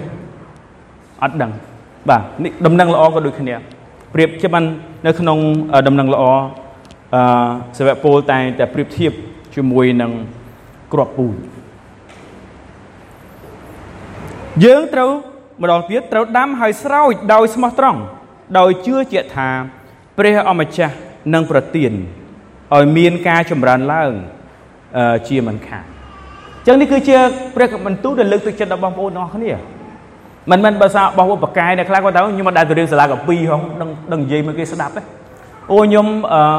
[1.23, 1.51] អត់ដឹង
[2.09, 3.55] បាទនេះដំណឹងល្អក៏ដូចគ្នា
[4.15, 4.65] ប្រៀបជាបាន
[5.07, 5.39] នៅក្នុង
[5.87, 6.23] ដំណឹងល្អ
[7.15, 7.23] អឺ
[7.79, 9.13] សាវកពលតែតែប្រៀបធៀប
[9.55, 10.13] ជាមួយនឹង
[10.93, 11.35] ក្របពូជ
[14.65, 15.11] យើងត្រូវ
[15.63, 18.01] ម្ដងទៀតត្រូវដាំហើយស្រោចដោយស្មោះត្រង់
[18.59, 19.49] ដោយជឿជាក់ថា
[20.19, 20.95] ព្រះអម្ចាស់
[21.35, 21.93] នឹងប្រទាន
[22.77, 24.13] ឲ្យមានការចម្រើនឡើង
[25.29, 27.19] ជាមិនខានអញ្ចឹងនេះគឺជា
[27.57, 29.53] ព្រះបន្ទូលដែលលើកទឹកចិត្តដល់បងប្អូនទាំងអស់គ្នា
[30.51, 35.03] មិនមែនបើសាបងប្អូនប្រកែអ្នកខ្លះគាត់ថាខ្ញុំមិនដែលទៅរៀនសាលាកាពីហងដឹងដឹងនិយាយមកគេស្ដាប់ទេ
[35.71, 36.07] អូខ្ញុំ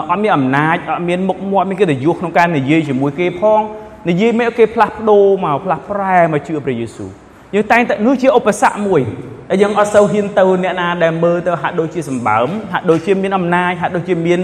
[0.10, 3.62] អត់មានអំណាចអត់មានមុខមាត់មានកិត្តិយសក្នុងការនិយាយជាមួយគេផង
[4.10, 7.10] និយាយមកគេផ្លាស់ប្ដូរមកផ្លាស់ប្រែមកជឿព្រះយេស៊ូវ
[7.54, 9.02] យើងតែងតែនោះជាឧបសគ្គមួយ
[9.50, 14.40] ដែលយើងអត់សូវហ៊ានទៅអ្នកណាដែលមើលទៅហាក់ដូចជាសម្បើមហាក់ដូចជាមានអំណាចហាក់ដូចជាមាន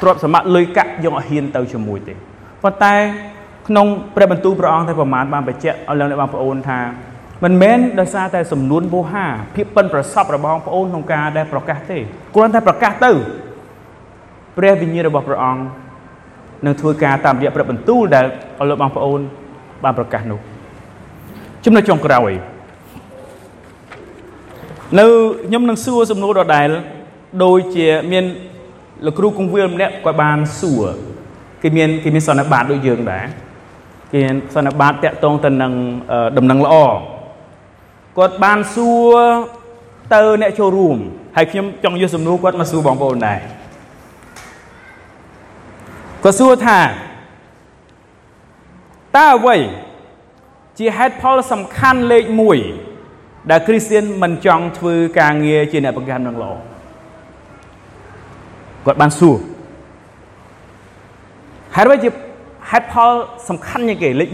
[0.00, 2.14] ទ្រព្យសម្បត្តិលុយកាក់យើងអត់ហ៊ានទៅជាមួយទេ
[2.62, 2.94] ប៉ុន្តែ
[3.68, 6.78] ក្នុងព្រះបន្ទូលព្រះអង្គតែប្រមាណបានបញ្ជាក់ឲ្យលោកអ្នកបងប្អូនថា
[7.44, 11.98] មិនមែនដោយសារតែសំនួនវោហាភាពប៉ិនប្រសពរបស់បងប្អូនក្នុងការដែលប្រកាសទេ
[12.34, 13.12] គ្រាន់តែប្រកាសទៅ
[14.56, 15.62] ព្រះវិញ្ញាណរបស់ព្រះអង្គ
[16.66, 18.24] នឹងធ្វើការតាមរយៈព្រះបន្ទូលដែល
[18.58, 19.20] អស់លោកបងប្អូន
[19.84, 20.40] បានប្រកាសនោះ
[21.64, 22.30] ចំណុចចុងក្រោយ
[24.98, 25.06] នៅ
[25.46, 26.68] ខ្ញុំនឹងសួរសំណួរដដែល
[27.44, 28.24] ដូចជាមាន
[29.06, 30.84] លោកគ្រូគង្វាលម្នាក់គាត់បានសួរ
[31.62, 33.24] គេមានគេមានសន្និបាតដូចយើងដែរ
[34.12, 34.20] គេ
[34.54, 35.72] សន្និបាតតាក់ទងទៅនឹង
[36.36, 36.76] ដំណឹងល្អ
[38.18, 39.16] គាត់បានសួរ
[40.14, 40.98] ទៅអ្នកចូលរួម
[41.36, 43.38] ហើយខ្ញុំចង់យកសំណួរគាត់មកសួរបងប្អូនដែរ
[46.24, 46.80] គាត់សួរថា
[49.16, 49.56] តើអ្វី
[50.78, 52.24] ជាហេតុផលសំខាន់លេខ
[52.88, 56.52] 1ដែលគ្រីស្ទៀនមិនចង់ធ្វើការងារជាអ្នកបង្កើតនឹងល្អ
[58.86, 59.36] គាត់បានសួរ
[61.76, 62.10] ហេតុអ្វីជា
[62.70, 63.10] ហេតុផល
[63.48, 64.30] សំខាន់ជាងគេលេខ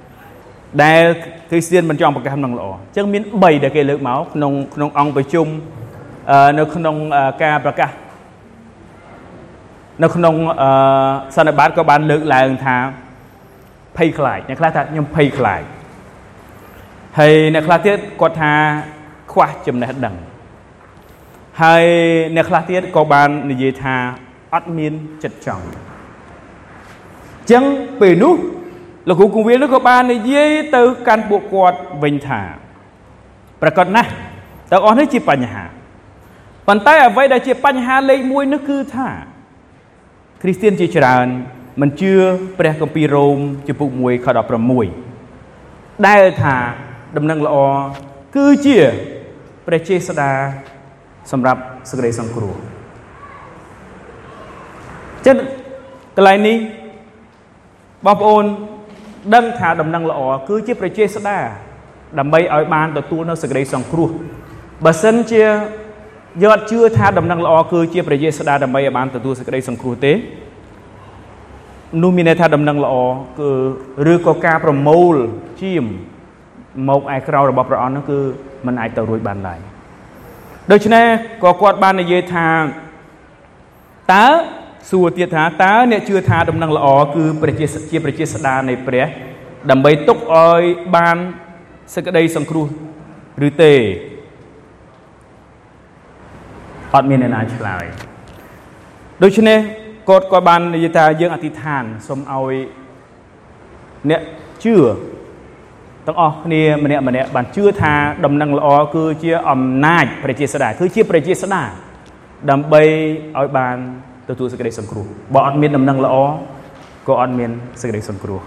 [0.00, 1.04] 1ដែល
[1.50, 5.46] គ្រីស្ទៀនមិនចង់ប្រកាសនឹងល្អអញ្ចឹងមាន3ដែលគេលើកមកក្នុងក្នុងអង្គប្រជុំ
[6.58, 6.96] នៅក្នុង
[7.42, 7.90] ការប្រកាស
[10.02, 10.34] នៅក្នុង
[11.36, 12.76] សន្និបាតក៏បានលើកឡើងថា
[13.96, 15.62] ភ័យខ្លាចអ្នកខ្លះថាខ្ញុំភ័យខ្លាច
[17.18, 18.52] ហើយអ្នកខ្លះទៀតគាត់ថា
[19.32, 20.16] ខ្វះចំណេះដឹង
[21.62, 21.84] ហើយ
[22.36, 23.94] អ្នកខ្លះទៀតក៏បាននិយាយថា
[24.54, 24.92] អត់មាន
[25.22, 25.66] ចិត្តចង់
[27.50, 27.64] ចឹង
[28.00, 28.34] ពេលនោះ
[29.08, 32.40] លោកគ្រូគង្វាលនោះក៏បាននិយាយទៅកាន់ពួកគាត់វិញថា
[33.62, 34.10] ប្រកាសណាស់
[34.70, 35.64] ទាំងអស់នេះជាបញ្ហា
[36.66, 39.08] ប៉ុន្តែអ្វីដែលជាបញ្ហាលេខ1នោះគឺថា
[40.42, 41.26] គ្រីស្ទានជាច្រើន
[41.80, 42.12] មិនជឿ
[42.58, 44.26] ព្រះគម្ពីររ៉ូមជំពូក1ខ
[45.16, 46.56] 16ដែលថា
[47.16, 47.56] ដំណឹងល្អ
[48.36, 48.78] គឺជា
[49.66, 50.30] ព្រះចេស្តា
[51.32, 52.54] សម្រាប់សេចក្តីសង្គ្រោះ
[55.26, 55.36] ចឹង
[56.16, 56.56] កន្លែងនេះ
[58.06, 58.44] បងប្អូន
[59.34, 61.38] ដឹងថាដំណឹងល្អគឺជាប្រជាស្ដា
[62.18, 64.10] ដើម្បីឲ្យបានទទួលនៅសេចក្តីសង្គ្រោះ
[64.84, 65.42] បើសិនជា
[66.42, 70.12] យកអត់ជឿថាដំណឹងល្អគឺជាប្រជាស្ដាដើម្បីឲ្យបានទទួលសេចក្តីសង្គ្រោះទេ
[72.02, 72.94] នោះមានន័យថាដំណឹងល្អ
[73.40, 73.50] គឺ
[74.12, 75.14] ឬក៏ការប្រមូល
[75.62, 75.84] ជាម
[76.88, 78.18] មកឯក្រៅរបស់ព្រះអង្គនោះគឺ
[78.66, 79.58] มันអាចទៅរួចបានឡើយ
[80.72, 81.04] ដូច្នេះ
[81.44, 82.46] ក៏គាត់បាននិយាយថា
[84.12, 84.26] តើ
[84.90, 89.06] សួរទៀតថាតើអ្នកជឿថាដំណឹងល្អគឺប្រជាជាប្រជាស្ដានៃព្រះ
[89.70, 90.62] ដើម្បីទុកឲ្យ
[90.96, 91.16] បាន
[91.94, 92.66] សេចក្តីសង្គ្រោះ
[93.46, 93.74] ឬទេ
[96.94, 97.84] អត់មានអ្នកណាឆ្លើយ
[99.22, 99.58] ដូច្នេះ
[100.08, 102.54] គាត់ក៏បាននិយាយថាយើងអធិដ្ឋានសូមឲ្យ
[104.10, 104.20] អ្នក
[104.64, 104.76] ជឿ
[106.06, 111.62] ទាំងអស់គ្នាម្នាក់ម្នាក់បានជឿថាដំណឹងល្អគឺជាអំណាចប្រជាស្ដាគឺជាប្រជាស្ដា
[112.50, 112.82] ដើម្បី
[113.38, 113.76] ឲ្យបាន
[114.28, 115.04] ទទួលសេចក្តីសង្គ្រោះ
[115.34, 116.16] បើអត់មានដំណឹងល្អ
[117.08, 117.50] ក៏អត់មាន
[117.80, 118.40] សេចក្តីសង្គ្រោះ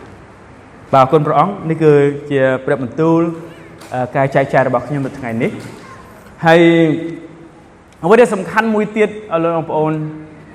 [0.93, 1.93] បាទអរគុណព្រះអង្គនេះគឺ
[2.31, 3.21] ជាព្រះបន្ទូល
[4.15, 5.51] ការចែកចាយរបស់ខ្ញុំនៅថ្ងៃនេះ
[6.45, 6.61] ហើយ
[8.03, 9.09] អ្វីដែលសំខាន់មួយទៀត
[9.43, 9.93] លោកបងប្អូន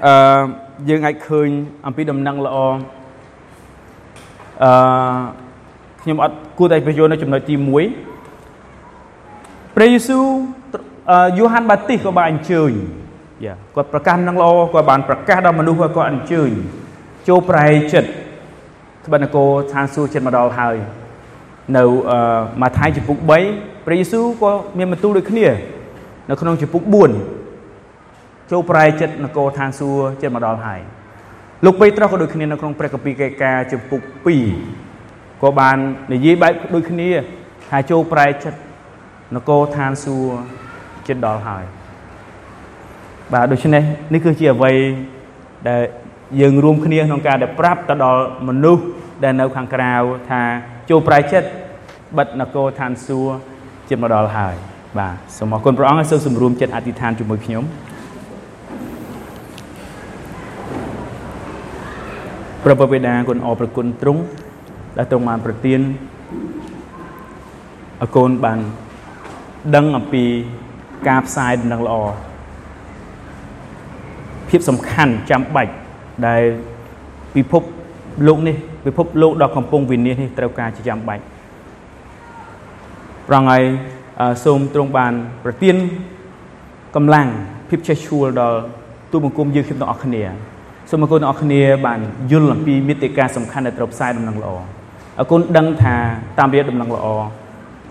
[0.06, 0.14] អឺ
[0.88, 1.48] យើងអាចឃើញ
[1.86, 2.56] អំពីដំណឹងល្អ
[4.62, 5.20] អឺ
[6.02, 7.64] ខ្ញុំអត់គួរតែបញ្យល់នៅចំណុចទី1
[9.76, 10.24] ព្រះយេស៊ូវ
[11.38, 12.72] យូហានបាទីសក៏បានអញ្ជើញ
[13.44, 16.50] យ៉ាគាត់ប្រកាសនឹងល្អគាត់បានប្រកាសដល់មនុស្សគាត់អញ្ជើញ
[17.28, 18.08] ចូលប្រែចិត្ត
[19.06, 20.76] ត្បិតនគរឋានសួគ៌ចិត្តមកដល់ហើយ
[21.76, 21.84] នៅ
[22.60, 23.18] ម៉ាថាយចំពុក
[23.52, 25.46] 3ព្រះយេស៊ូវក៏មានបន្ទូលដូចគ្នា
[26.28, 26.82] នៅក្នុងចំពុក
[27.66, 30.80] 4ចូលប្រែចិត្តនគរឋានសួគ៌ចិត្តមកដល់ហើយ
[31.64, 34.00] លោកពេត្រុសក៏ដូចគ្នានៅក្នុងព្រះគម្ពីរកិច្ចការចំពុក
[34.70, 35.76] 2ក៏បាន
[36.12, 37.08] និយាយបែបដូចគ្នា
[37.70, 38.58] ថាចូលប្រែចិត្ត
[39.36, 40.34] នគរឋានសួគ៌
[41.08, 41.64] ចិត្តដល់ហើយ
[43.32, 44.72] បាទដូច្នេះនេះគឺជាអ្វី
[45.68, 45.82] ដែល
[46.40, 48.84] យើងរួមគ្នាក្នុងការដែលប្រាប់ទៅដល់មនុស្ស
[49.24, 49.92] ដែលនៅខាងក្រៅ
[50.30, 50.42] ថា
[50.90, 51.48] ចូលប្រែចិត្ត
[52.18, 53.34] បិទនគរឋានសួគ៌
[53.90, 54.54] ចិត្តមកដល់ហើយ
[54.98, 57.64] បាទសូមអរគុណព្រះអង្គហើយសូមសម្រួមចិត្តអធិដ្ឋានជាមួយខ្ញុំ
[62.64, 64.22] ព្រះបិតាគុណអរប្រគុណទ្រង់
[64.98, 65.80] ដែលទ្រង់បានប្រទាន
[68.00, 68.58] ឲ្យកូនបាន
[69.74, 70.24] ដឹងអំពី
[71.08, 71.96] ការផ្សាយដំណឹងល្អ
[74.52, 75.72] ភាពសំខាន់ចាំបាច់
[76.26, 76.42] ដែល
[77.34, 77.62] ពិភព
[78.26, 81.22] លោកនេះពិភពលោកដ៏កំពុងវិនាសនេះត្រូវការជាចាំបាច់
[83.28, 83.62] ប្រងហើយ
[84.44, 85.12] សូមទ្រង់បាន
[85.44, 85.76] ប្រទាន
[86.96, 87.26] កម្លាំង
[87.68, 88.58] ភាពចេះឈួលដល់
[89.12, 90.22] ទូបង្គំយើងខ្ញុំទាំងអស់គ្នា
[90.90, 92.00] សូមអរគុណអ្នកគ្នាបាន
[92.30, 94.50] យល់អំពីមេតិកាសំខាន់ដែលត្រូវផ្សាយដំណឹងល្អ
[95.18, 95.94] អរគុណដឹងថា
[96.38, 97.06] តាមរយៈដំណឹងល្អ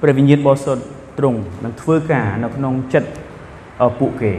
[0.02, 0.84] ព្រះវិញ្ញាណបរិសុទ្ធ
[1.20, 3.10] ទ្រង់នឹងធ្វើការនៅក្នុងចិត្ត
[4.00, 4.34] ពួកគេ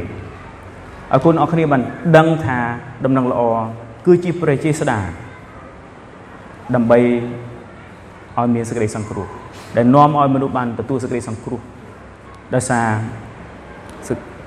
[1.12, 1.82] ឲ្យគុណអរគ្នាបាន
[2.16, 2.58] ដឹងថា
[3.04, 3.42] ដំណឹងល្អ
[4.06, 4.98] គឺជាប្រជាស្ដា
[6.74, 6.98] ដើម្បី
[8.36, 9.26] ឲ្យមានសេចក្តីសង្គ្រោះ
[9.76, 11.60] ដែលនាំឲ្យមនុស្សបានទទួលសេចក្តីសង្គ្រោះ
[12.54, 12.86] ដោយសារ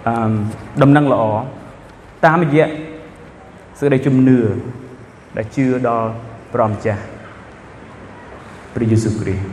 [0.07, 0.15] អឺ
[0.81, 1.23] ដំណឹងល្អ
[2.25, 2.67] តាមរយៈ
[3.79, 4.39] សេចក្តីជំនឿ
[5.37, 6.09] ដែលជឿដល់
[6.53, 7.01] ព្រះម្ចាស់
[8.73, 9.45] ព្រះយេស៊ូវគ្រីស្ទ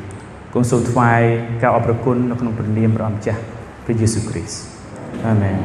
[0.53, 1.21] គង់សូមថ្វាយ
[1.63, 3.41] ការអរព្រគុណនៅក្នុងព្រះនាមព្រះម្ចាស់
[3.85, 4.61] ព្រះយេស៊ូវគ្រីស្ទ
[5.27, 5.57] អាមែន